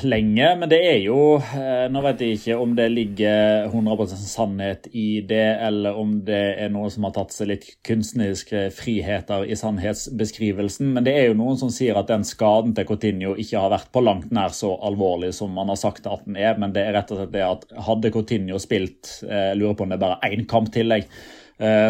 [0.05, 4.89] lenge, men det er jo eh, Nå vet jeg ikke om det ligger 100% sannhet
[4.93, 9.57] i det, eller om det er noen som har tatt seg litt kunstneriske friheter i
[9.57, 10.91] sannhetsbeskrivelsen.
[10.93, 13.89] Men det er jo noen som sier at den skaden til Coutinho ikke har vært
[13.95, 16.59] på langt nær så alvorlig som man har sagt at den er.
[16.61, 19.89] Men det er rett og slett det at hadde Coutinho spilt, jeg eh, lurer på
[19.89, 21.44] om det er bare én kamp tillegg, Eh,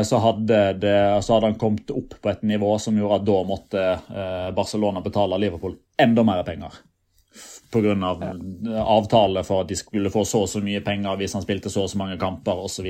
[0.04, 3.38] så hadde, det, så hadde, han kommet opp på et nivå som gjorde at da
[3.48, 6.74] måtte eh, Barcelona betale Liverpool enda mer penger.
[7.72, 7.94] Pga.
[8.06, 8.20] Av
[8.84, 11.86] avtale for at de skulle få så og så mye penger hvis han spilte så
[11.86, 12.86] og så mange kamper osv.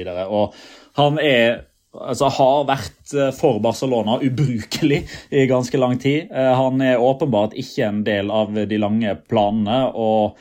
[0.98, 1.62] Han er
[1.94, 6.34] altså, har vært eh, for Barcelona ubrukelig i ganske lang tid.
[6.34, 9.80] Han er åpenbart ikke en del av de lange planene.
[9.94, 10.36] og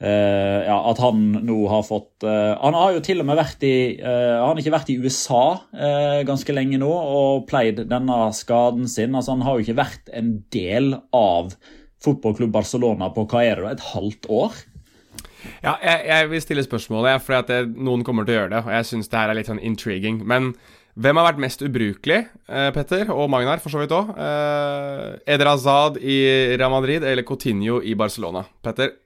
[0.00, 3.66] Uh, ja, at han nå har fått uh, Han har jo til og med vært
[3.68, 5.42] i uh, Han har ikke vært i USA
[6.24, 9.12] ganske lenge nå og pleid denne skaden sin.
[9.12, 11.52] Altså Han har jo ikke vært en del av
[12.00, 14.56] fotballklubb Barcelona på hva er det, et halvt år?
[15.60, 18.62] Ja, jeg, jeg vil stille spørsmålet, for at det, noen kommer til å gjøre det.
[18.64, 20.22] Og jeg syns det her er litt sånn intriguing.
[20.24, 20.54] Men
[20.96, 22.22] hvem har vært mest ubrukelig,
[22.76, 24.16] Petter, og Magnar for så vidt òg?
[25.28, 26.20] Eder Azad i
[26.54, 28.46] Real Madrid eller Coutinho i Barcelona?
[28.64, 28.96] Petter?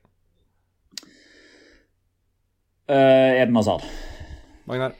[2.90, 3.84] Uh, Eden Hazard.
[4.68, 4.94] Magnar?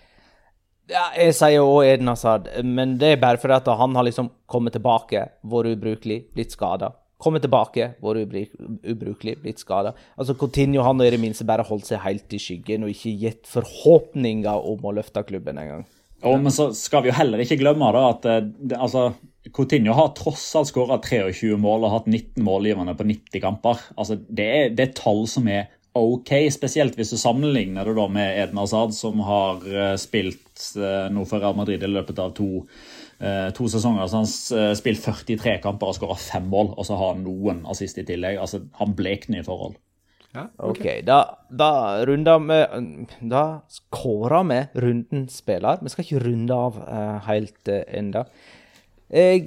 [0.89, 4.29] Ja, jeg sier òg Eden Hazard, men det er bare fordi at han har liksom
[4.51, 6.93] kommet tilbake, vært ubrukelig, blitt skada.
[7.25, 8.53] Kommet tilbake, vært
[8.93, 9.95] ubrukelig, blitt skada.
[10.19, 13.15] Altså, Coutinho han har i det minste bare holdt seg helt i skyggen og ikke
[13.23, 15.87] gitt forhåpninger om å løfte klubben engang.
[16.25, 16.35] Ja.
[16.41, 19.11] Men så skal vi jo heller ikke glemme da, at eh, det, altså,
[19.53, 23.83] Coutinho har tross alt skåra 23 mål og hatt 19 målgivende på 90 kamper.
[23.97, 28.09] Altså, det, er, det er tall som er ok, spesielt hvis du sammenligner det da
[28.11, 30.41] med Eden Hazard, som har uh, spilt
[30.75, 32.65] noe nå for Real Madrid i løpet av to,
[33.23, 34.09] uh, to sesonger.
[34.11, 37.63] Så han har spilt 43 kamper og skåra fem mål, og så har han noen
[37.71, 38.41] assist i tillegg.
[38.43, 39.79] Altså, Han blekner i forhold.
[40.35, 41.71] Ja, OK, da, da
[42.03, 42.57] runder vi
[43.31, 45.79] Da skårer vi rundens spiller.
[45.79, 46.81] Vi skal ikke runde av
[47.29, 48.25] helt enda.
[49.15, 49.47] Jeg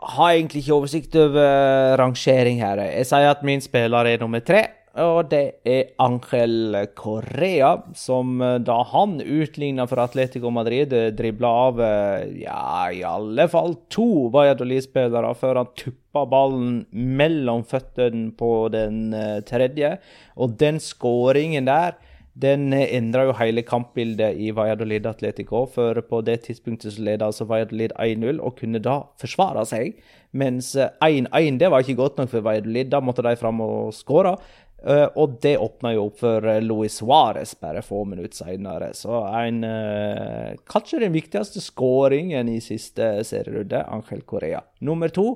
[0.00, 2.80] har egentlig ikke oversikt over rangering her.
[2.80, 4.62] Jeg sier at min spiller er nummer tre.
[4.98, 11.50] Og det er Angel Correa, som eh, da han utligna for Atletico Madrid, eh, dribla
[11.68, 18.52] av eh, ja, i alle fall to Valladolid-spillere før han tuppa ballen mellom føttene på
[18.74, 19.14] den
[19.46, 19.94] tredje.
[20.42, 21.94] Og den skåringen der
[22.40, 27.44] den endra jo hele kampbildet i Valladolid Atletico, for på det tidspunktet så leda altså
[27.44, 29.98] Valladolid 1-0 og kunne da forsvare seg.
[30.32, 34.36] Mens 1-1 det var ikke godt nok for Valladolid, da måtte de fram og skåre.
[34.80, 38.92] Uh, og det åpna jo opp for uh, Luis Suárez bare få minutter senere.
[38.96, 44.62] Så en uh, Kanskje den viktigste skåringen i siste serierunde, Angel Correa.
[44.80, 45.26] Nummer to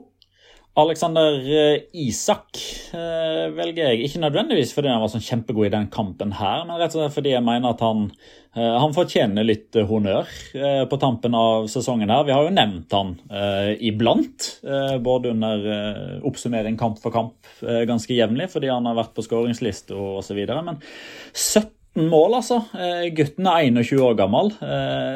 [0.81, 1.37] Alexander
[1.95, 2.59] Isak
[2.93, 4.09] velger jeg.
[4.09, 7.15] Ikke nødvendigvis fordi han var sånn kjempegod i den kampen her, men rett og slett
[7.15, 8.09] fordi jeg mener at han
[8.55, 12.11] Eh, han fortjener litt eh, honnør eh, på tampen av sesongen.
[12.11, 12.27] her.
[12.29, 13.15] Vi har jo nevnt han
[13.83, 14.47] iblant,
[15.03, 15.65] både under
[16.27, 17.35] oppsummering kamp for kamp
[17.89, 20.39] ganske jevnlig, fordi han har vært på skåringsliste osv.
[20.55, 20.79] Men
[21.33, 22.61] 17 mål, altså.
[23.15, 24.53] Gutten er 21 år gammel.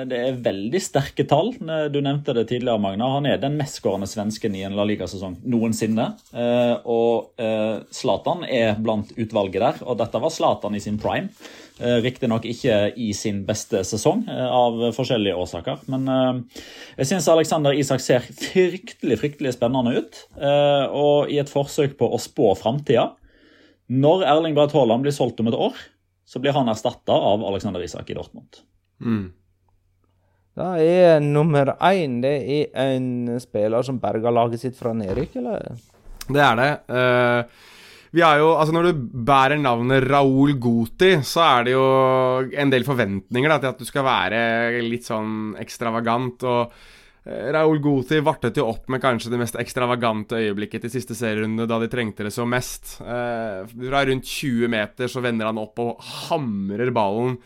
[0.08, 1.52] Det er veldig sterke tall.
[1.92, 3.10] Du nevnte det tidligere, Magna.
[3.16, 6.10] Han er den mestskårende svensken i en La Liga-sesong noensinne.
[6.88, 7.32] Og
[7.94, 11.32] Zlatan er blant utvalget der, og dette var Zlatan i sin prime.
[11.78, 15.84] Eh, riktignok ikke i sin beste sesong, eh, av forskjellige årsaker.
[15.86, 16.62] Men eh,
[16.98, 20.18] jeg syns Alexander Isak ser fryktelig fryktelig spennende ut.
[20.98, 23.12] Og i et forsøk på å spå framtida
[23.88, 25.76] Når Erling Braut Haaland blir solgt om et år,
[26.28, 28.60] så blir han erstatta av Alexander Isak i Dortmund.
[29.00, 29.30] Mm.
[30.58, 35.78] Da er nummer én det er en spiller som berga laget sitt fra nedrykk, eller?
[36.28, 36.70] Det er det.
[36.92, 37.68] Uh,
[38.12, 41.88] vi er jo, altså Når du bærer navnet Raoul Goti, så er det jo
[42.60, 44.42] en del forventninger da, til at du skal være
[44.84, 46.44] litt sånn ekstravagant.
[46.44, 46.76] og
[47.28, 51.68] eh, Raoul Goti vartet jo opp med kanskje det mest ekstravagante øyeblikket til siste serierunde,
[51.68, 52.96] da de trengte det som mest.
[53.04, 57.38] Eh, fra rundt 20 meter så vender han opp og hamrer ballen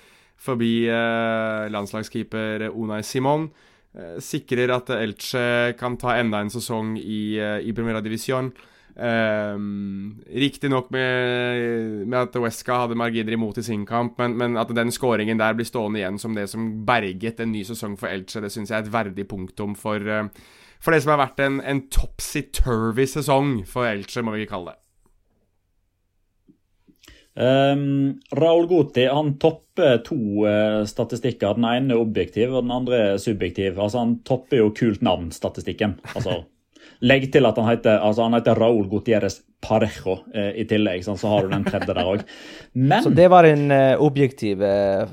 [0.42, 3.50] forbi eh, landslagskeeper Unai Simon.
[3.92, 8.48] Eh, sikrer at Elche kan ta enda en sesong i, eh, i Primera Divisjon.
[8.92, 14.68] Um, Riktignok med, med at Wesca hadde marginer imot i sin kamp, men, men at
[14.76, 18.42] den skåringen der blir stående igjen som det som berget en ny sesong for Elche,
[18.44, 20.28] det syns jeg er et verdig punktum for, uh,
[20.82, 24.78] for det som har vært en, en topsy-turvy sesong for Elche, må vi kalle det.
[27.32, 31.56] Um, Raoul Guti han topper to uh, statistikker.
[31.56, 33.78] Den ene er objektiv, og den andre er subjektiv.
[33.80, 35.96] Altså Han topper jo kult navn-statistikken.
[36.12, 36.42] Altså
[37.02, 41.18] Legg til at han heter, altså han heter Raúl Gutierrez Parejo eh, i tillegg, sånn,
[41.18, 42.20] så har du den tredje der òg.
[42.78, 45.06] Men Så det var en uh, objektiv uh,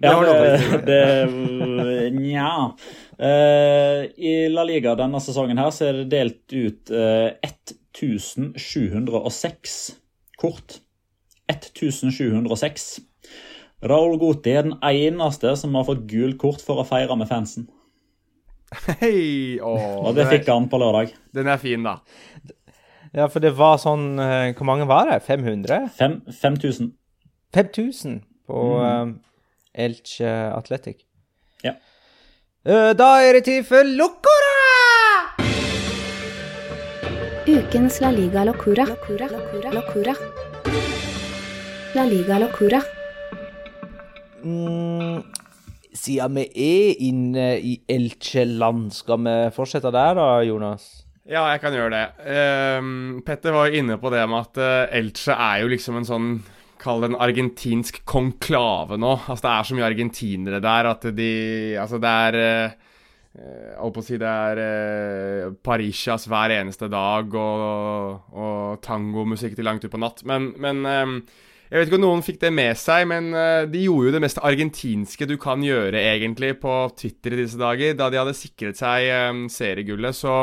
[0.00, 0.34] Ja, det,
[0.86, 1.02] det
[2.14, 2.52] Nja.
[3.20, 9.94] Uh, I La Liga denne sesongen her så er det delt ut 1706
[10.40, 10.68] kort.
[11.50, 13.00] 1706.
[13.82, 17.68] Raúl Guti er den eneste som har fått gult kort for å feire med fansen.
[19.00, 19.58] Hei!
[19.62, 21.14] Og det fikk han på lørdag.
[21.34, 21.98] Den er fin, da.
[23.10, 25.16] Ja, for det var sånn eh, Hvor mange var det?
[25.26, 25.88] 500?
[25.98, 26.92] 5000.
[27.50, 29.10] 5000 på mm.
[29.10, 29.16] uh,
[29.74, 31.02] Elche Athletic.
[31.66, 31.74] Ja.
[32.62, 34.54] Uh, da er det tid for Locora!
[37.50, 38.86] Ukens La Liga Locura.
[38.86, 39.26] Locura.
[39.34, 39.74] Locura.
[39.74, 40.14] Locura.
[41.98, 42.82] La Liga Locura.
[44.44, 45.24] Mm,
[45.96, 50.88] siden vi er inne i Elche-land, skal vi fortsette der da, Jonas?
[51.30, 52.06] Ja, jeg kan gjøre det.
[52.80, 56.32] Um, Petter var inne på det med at uh, Elche er jo liksom en sånn
[56.80, 59.10] Kall det en argentinsk konklave nå.
[59.28, 61.32] Altså Det er så mye argentinere der at de
[61.76, 62.78] Altså, det er uh,
[63.78, 69.68] holdt på å si det er eh, Parisias hver eneste dag og, og tangomusikk til
[69.68, 70.24] langt utpå natt.
[70.26, 71.14] Men, men eh,
[71.70, 74.22] jeg vet ikke om noen fikk det med seg, men uh, de gjorde jo det
[74.24, 77.94] mest argentinske du kan gjøre, egentlig, på Twitter i disse dager.
[77.94, 80.40] Da de hadde sikret seg um, seriegullet, så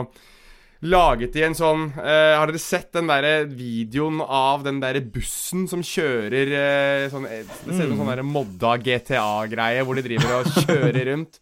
[0.88, 5.66] laget de en sånn uh, Har dere sett den der videoen av den der bussen
[5.68, 8.12] som kjører uh, sånn, Det ser ut som mm.
[8.14, 11.42] sånn modda GTA-greie, hvor de driver og kjører rundt.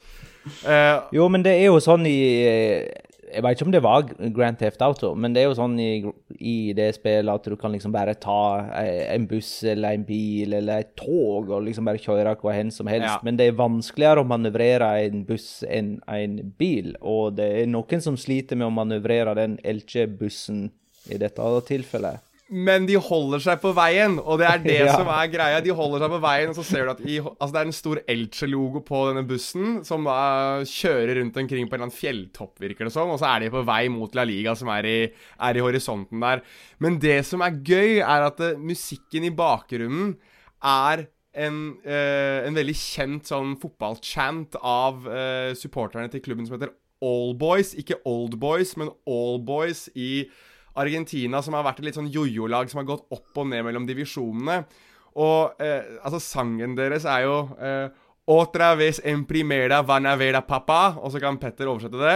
[1.17, 2.19] jo, men det er jo sånn i
[3.35, 4.05] jeg vet ikke om det var
[4.35, 5.89] Grand Theft Auto, men det er jo sånn i,
[6.39, 8.63] i, det spillet at du kan liksom bare ta
[9.11, 12.87] en buss eller en bil eller et tog og liksom bare kjøre hvor hen som
[12.91, 13.11] helst.
[13.11, 13.19] Ja.
[13.27, 16.93] Men det er vanskeligere å manøvrere en buss enn en bil.
[17.01, 20.69] Og det er noen som sliter med å manøvrere den Elche-bussen
[21.11, 22.23] i dette tilfellet.
[22.53, 24.91] Men de holder seg på veien, og det er det Ja.
[24.99, 25.61] som er greia.
[25.65, 27.73] De holder seg på veien, og så ser du at i, altså det er en
[27.79, 32.53] stor Elche-logo på denne bussen, som da kjører rundt omkring på en eller annen fjelltopp,
[32.61, 34.95] virker det som, og så er de på vei mot La Liga, som er i,
[35.49, 36.45] er i horisonten der.
[36.85, 40.13] Men det som er gøy, er at eh, musikken i bakgrunnen
[40.61, 46.71] er en, eh, en veldig kjent sånn fotballchant av eh, supporterne til klubben som heter
[47.03, 47.73] All Boys.
[47.75, 50.27] Ikke Old Boys, men All Boys i
[50.81, 53.87] Argentina, som har vært et litt sånn jojo-lag som har gått opp og ned mellom
[53.87, 54.63] divisjonene.
[55.21, 60.33] Og eh, altså, sangen deres er jo eh, Otra vez en primera van a ver
[60.33, 60.95] a papá.
[60.97, 62.15] Og så kan Petter oversette det.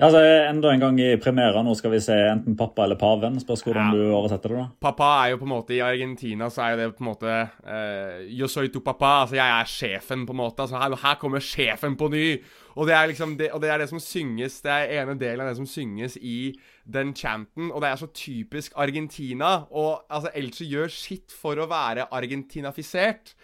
[0.00, 1.60] Altså, Enda en gang i premiera.
[1.62, 3.34] Nå skal vi se enten pappa eller paven.
[3.42, 3.96] Spørs hvordan Ja.
[3.96, 4.56] du oversetter det.
[4.56, 4.68] da.
[4.80, 7.34] Pappa er jo på en måte I Argentina så er jo det på en måte
[7.66, 9.22] uh, Yo soy tu papá.
[9.22, 10.60] Altså, jeg er sjefen, på en måte.
[10.62, 12.42] Altså, her, her kommer sjefen på ny.
[12.76, 15.40] Og det er liksom det, og det er det som synges Det er ene delen
[15.40, 16.54] av det som synges i
[16.86, 17.70] den chanten.
[17.70, 19.66] Og det er så typisk Argentina.
[19.70, 23.34] Og altså, Elche gjør sitt for å være argentinafisert.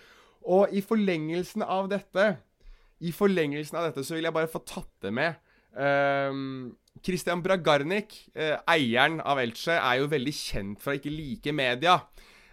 [0.46, 2.36] Og i forlengelsen av dette
[3.02, 5.34] I forlengelsen av dette så vil jeg bare få tatt det med
[7.06, 12.00] Christian Bragarnik, eh, eieren av Elche, er jo veldig kjent for å ikke like media.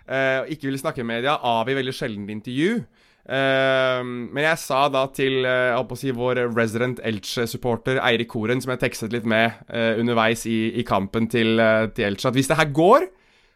[0.04, 2.84] Eh, ikke ville snakke med media, i veldig sjelden intervju.
[3.24, 8.82] Ehm, men jeg sa da til å si, vår resident Elche-supporter Eirik Koren, som jeg
[8.84, 12.60] tekstet litt med eh, underveis i, i kampen til, eh, til Elche, at hvis det
[12.60, 13.08] her går,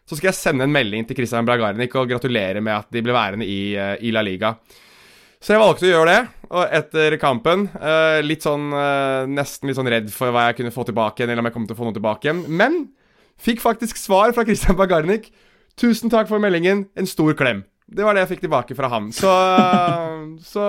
[0.07, 3.11] så skal jeg sende en melding til Christian Bragarnik og gratulere med at de ble
[3.11, 4.53] værende i, i La Liga.
[5.43, 9.80] Så jeg valgte å gjøre det, og etter kampen eh, Litt sånn eh, Nesten litt
[9.80, 11.80] sånn redd for hva jeg kunne få tilbake igjen, eller om jeg kom til å
[11.80, 12.43] få noe tilbake igjen.
[12.48, 12.78] Men
[13.41, 15.32] fikk faktisk svar fra Christian Bagarnik.
[15.78, 16.88] 'Tusen takk for meldingen.
[16.98, 17.66] En stor klem'.
[17.88, 19.12] Det var det jeg fikk tilbake fra ham.
[19.16, 19.32] Så,
[20.54, 20.64] så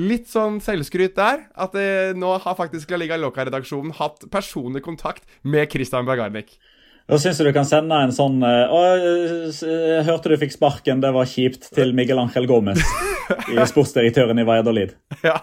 [0.00, 1.44] litt sånn selvskryt der.
[1.54, 6.56] At det, nå har faktisk La Liga Loca-redaksjonen hatt personlig kontakt med Christian Bagarnik.
[7.10, 8.82] Da syns jeg du kan sende en sånn eh, Å,
[9.50, 12.82] eh, hørte du fikk sparken, det var kjipt, til Miguel Ángel Gomez.
[13.50, 14.94] i sportsdirektøren i Valladolid.
[15.26, 15.40] Ja.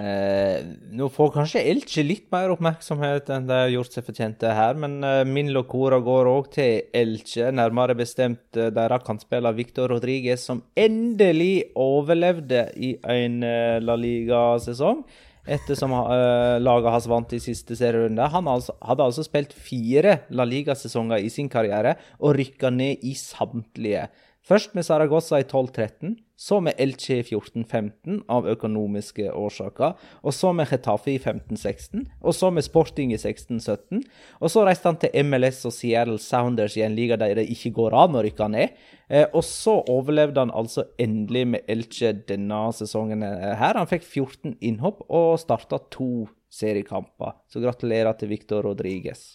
[0.00, 0.60] Eh,
[0.96, 5.00] nå får kanskje Elche litt mer oppmerksomhet enn de har gjort seg fortjent her, men
[5.04, 10.62] eh, min locora går òg til Elche, nærmere bestemt eh, deres kantspiller Victor Rodriguez, som
[10.78, 15.04] endelig overlevde i en eh, La Liga-sesong.
[15.50, 18.28] Ettersom uh, laget hans vant i siste serierunde.
[18.32, 23.16] Han altså, hadde altså spilt fire La Liga-sesonger i sin karriere og rykka ned i
[23.18, 24.06] samtlige.
[24.46, 30.54] Først med Saragossa i 12-13, så med Elche i 14-15 av økonomiske årsaker, og så
[30.56, 34.00] med Getafe i 15-16, og så med Sporting i 16-17.
[34.40, 37.74] Og så reiste han til MLS og Seattle Sounders i en liga der det ikke
[37.76, 38.80] går an å rykke ned.
[39.12, 43.76] Eh, og så overlevde han altså endelig med Elche denne sesongen eh, her.
[43.76, 47.36] Han fikk 14 innhopp og starta to seriekamper.
[47.52, 49.34] Så gratulerer til Victor Rodriges.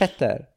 [0.00, 0.48] Petter?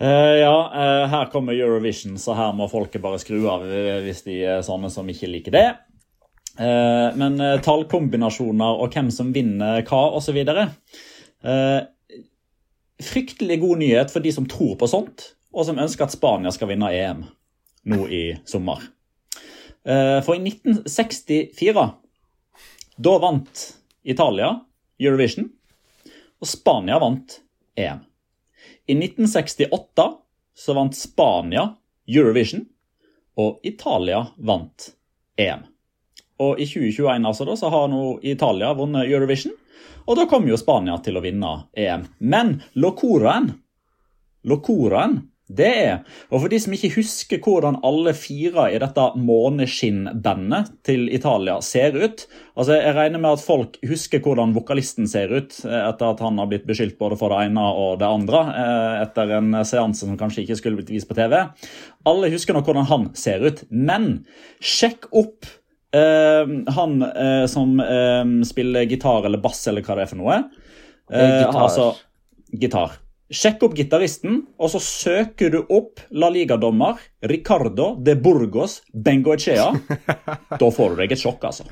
[0.00, 4.22] Eh, ja, uh, her kommer Eurovision, så her må folket bare skru av eh, hvis
[4.24, 5.66] de er sånne som ikke liker det.
[6.56, 10.40] Uh, men tallkombinasjoner og hvem som vinner hva osv.
[11.44, 11.82] Uh,
[13.04, 16.72] fryktelig god nyhet for de som tror på sånt, og som ønsker at Spania skal
[16.72, 17.22] vinne EM
[17.90, 18.82] nå i sommer.
[19.80, 21.84] For i 1964
[23.00, 23.62] da vant
[24.04, 24.50] Italia
[25.00, 25.48] Eurovision,
[26.36, 27.38] og Spania vant
[27.80, 28.04] EM.
[28.90, 30.04] I 1968
[30.54, 31.68] så vant Spania
[32.10, 32.64] Eurovision,
[33.38, 34.88] og Italia vant
[35.38, 35.62] EM.
[36.42, 39.54] Og i 2021 altså da, så har nå Italia vunnet Eurovision,
[40.10, 42.08] og da kommer jo Spania til å vinne EM.
[42.18, 43.52] Men locoraen,
[44.42, 45.20] locoraen,
[45.50, 45.94] det er
[46.30, 51.96] Og for de som ikke husker hvordan alle fire i dette måneskinn-bandet til Italia ser
[51.98, 52.24] ut
[52.54, 56.38] altså Jeg regner med at folk husker hvordan vokalisten ser ut eh, etter at han
[56.40, 60.18] har blitt beskyldt både for det ene og det andre eh, etter en seanse som
[60.20, 61.36] kanskje ikke skulle blitt vist på TV.
[62.08, 64.10] Alle husker nok hvordan han ser ut, men
[64.60, 65.48] sjekk opp
[65.96, 70.42] eh, han eh, som eh, spiller gitar eller bass eller hva det er for noe.
[71.10, 71.62] Eh, gitar.
[71.64, 71.92] Altså,
[72.52, 72.98] gitar.
[73.30, 76.98] Sjekk opp gitaristen, og så søker du opp La Liga-dommer
[77.30, 79.68] Ricardo de Burgos Bengoechea.
[80.60, 81.68] Da får du deg et sjokk, altså.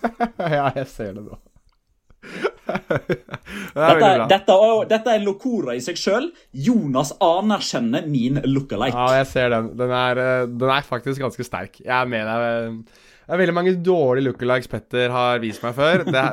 [0.56, 1.36] ja, jeg ser det nå.
[2.72, 3.18] det
[3.76, 4.56] Dette, dette,
[4.88, 6.30] dette er locora i seg sjøl.
[6.56, 8.96] Jonas anerkjenner min lookalike.
[8.96, 9.68] Ja, jeg ser den.
[9.76, 11.76] Den er, eh, den er faktisk ganske sterk.
[11.82, 13.02] Jeg er med deg.
[13.26, 16.06] Det er veldig mange dårlige lookalikes Petter har vist meg før.
[16.08, 16.24] Det,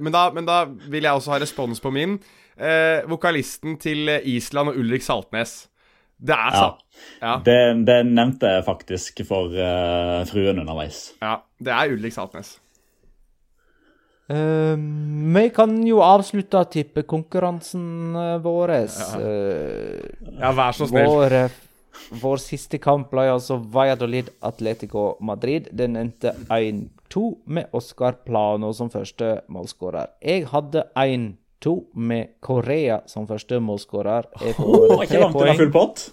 [0.00, 2.18] men, da, men da vil jeg også ha respons på min.
[2.56, 5.66] Eh, vokalisten til Island og Ulrik Saltnes.
[6.16, 6.84] Det er sant.
[7.20, 11.10] Ja, Det, det nevnte jeg faktisk for uh, fruen underveis.
[11.20, 12.56] ja, det er Ulrik Saltnes.
[14.26, 14.74] Uh,
[15.36, 18.72] vi kan jo avslutte tippekonkurransen uh, vår.
[20.40, 21.06] Ja, vær så snill.
[21.06, 21.62] Vår, eh,
[22.22, 25.68] vår siste kamp ble altså Valladolid Atletico Madrid.
[25.70, 30.16] Den endte 1-2 med Oscar Plano som første målskårer.
[30.24, 31.45] Jeg hadde 1-2
[31.94, 34.28] med Korea som første målskårer.
[34.58, 36.06] Oh, ikke langt unna full pott.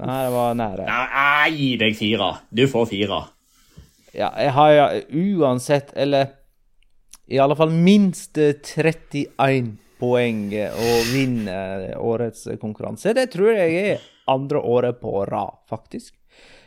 [0.00, 0.86] Nei, det var nære.
[0.88, 2.30] Nei, gi deg fire.
[2.50, 3.20] Du får fire.
[4.14, 6.32] Ja, jeg har ja uansett, eller
[7.30, 11.58] i alle fall minst eh, 31 poeng å vinne
[12.00, 13.12] årets konkurranse.
[13.14, 16.14] Det tror jeg er andre året på rad, faktisk.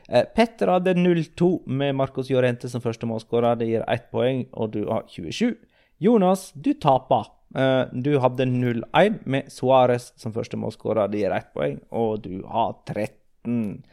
[0.10, 3.58] Eh, Petter hadde 0-2 med Marcos Llorente som første målskårer.
[3.60, 5.56] Det gir ett poeng, og du har 27.
[6.00, 7.26] Jonas, du taper.
[7.56, 11.12] Uh, Du hadde 0-1 med Suárez som første målskårer.
[11.14, 13.84] Det gir ett poeng, og du har 13.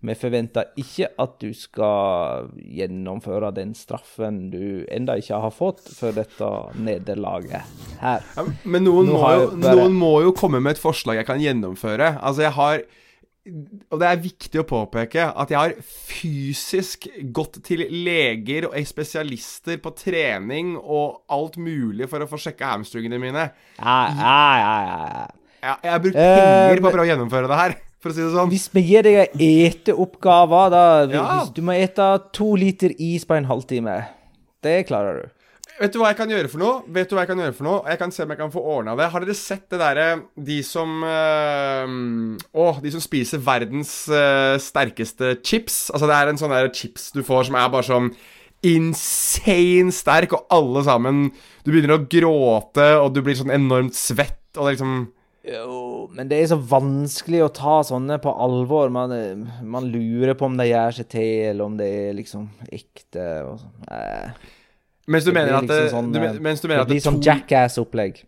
[0.00, 6.14] Vi forventer ikke at du skal gjennomføre den straffen du enda ikke har fått for
[6.14, 6.46] dette
[6.78, 7.66] nederlaget
[7.98, 8.22] her.
[8.36, 11.26] Ja, men noen Nå må, jo, bare- noen må jo komme med et forslag jeg
[11.26, 12.12] kan gjennomføre.
[12.22, 12.82] Altså, jeg har
[13.90, 19.80] Og det er viktig å påpeke at jeg har fysisk gått til leger og spesialister
[19.82, 23.48] på trening og alt mulig for å få sjekka hamstringene mine.
[23.78, 24.76] Ja, ja, ja,
[25.08, 25.26] ja.
[25.58, 28.22] Jeg, har brukt Eh, penger på å prøve å gjennomføre det her, for å si
[28.22, 28.52] det sånn.
[28.52, 30.84] Hvis vi gir deg eteoppgaver, eteoppgave, da
[31.16, 31.40] Ja.
[31.54, 33.96] Du må ete to liter is på en halvtime.
[34.62, 35.37] Det klarer du.
[35.78, 36.78] Vet du hva jeg kan gjøre for noe?
[36.90, 37.82] Vet du hva Jeg kan gjøre for noe?
[37.86, 39.10] Jeg kan se om jeg kan få ordna det.
[39.12, 41.92] Har dere sett det derre De som øh,
[42.50, 45.86] Å, de som spiser verdens øh, sterkeste chips.
[45.92, 48.10] Altså, det er en sånn der chips du får som er bare sånn
[48.66, 51.28] insane sterk, og alle sammen
[51.62, 54.98] Du begynner å gråte, og du blir sånn enormt svett, og det er liksom
[55.46, 55.78] Jo,
[56.10, 58.90] men det er så vanskelig å ta sånne på alvor.
[58.92, 62.50] Man, eh, man lurer på om de gjør seg til, eller om det er liksom
[62.74, 63.28] ekte.
[63.46, 64.56] Og sånn.
[65.08, 67.04] Eh, Mens du mener at det, liksom sånn, du, mens du mener at Det blir
[67.06, 68.20] som Jackass-opplegg.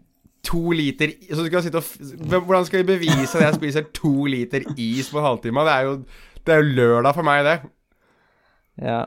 [0.42, 4.24] to liter Så du skal sitte og Hvordan skal vi bevise at jeg spiser to
[4.32, 5.64] liter is på en halvtime?
[5.68, 5.96] Det er jo,
[6.46, 7.56] det er jo lørdag for meg, det.
[8.80, 9.02] Ja.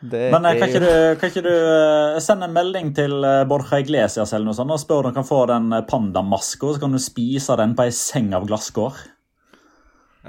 [0.00, 3.12] Det Men eh, kan er ikke du, kan ikke du eh, sende en melding til
[3.50, 6.96] Borja Iglesias eller noe sånt, og spør om du kan få den pandamaska, så kan
[6.96, 8.96] du spise den på ei seng av glasskår?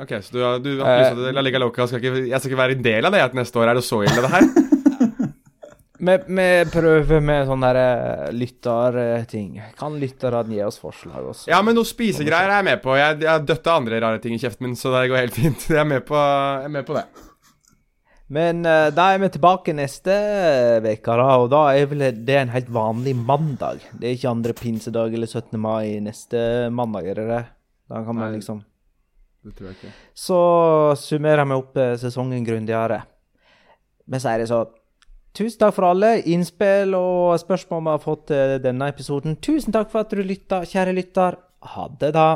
[0.04, 2.40] Ok, så du har, du har lyst til at La Liga Loca skal ikke, Jeg
[2.40, 4.34] skal ikke være en del av det at neste år er det så ille, det
[4.36, 4.52] her?
[6.02, 9.60] Vi, vi prøver med sånne eh, lytterting.
[9.78, 11.50] Kan lytterne gi oss forslag også?
[11.52, 12.96] Ja, men noe spisegreier er jeg med på.
[12.98, 15.68] Jeg, jeg døtta andre rare ting i kjeften min, så det går helt fint.
[15.70, 17.06] Jeg er med på, er med på det.
[18.34, 20.18] Men eh, da er vi tilbake neste
[20.82, 23.86] uke, da, og da er vel det en helt vanlig mandag.
[23.92, 25.54] Det er ikke andre pinsedag eller 17.
[25.62, 27.42] mai neste mandag, er det det?
[27.92, 28.64] Da kan man liksom
[29.44, 29.96] Det tror jeg ikke.
[30.16, 30.38] Så
[30.98, 33.04] summerer vi opp eh, sesongen grundigere.
[34.10, 34.64] Vi sier det så.
[35.32, 39.40] Tusen takk for alle innspill og spørsmål vi har fått til denne episoden.
[39.40, 41.40] Tusen takk for at du lytta, kjære lytter.
[41.72, 42.28] Ha det, da.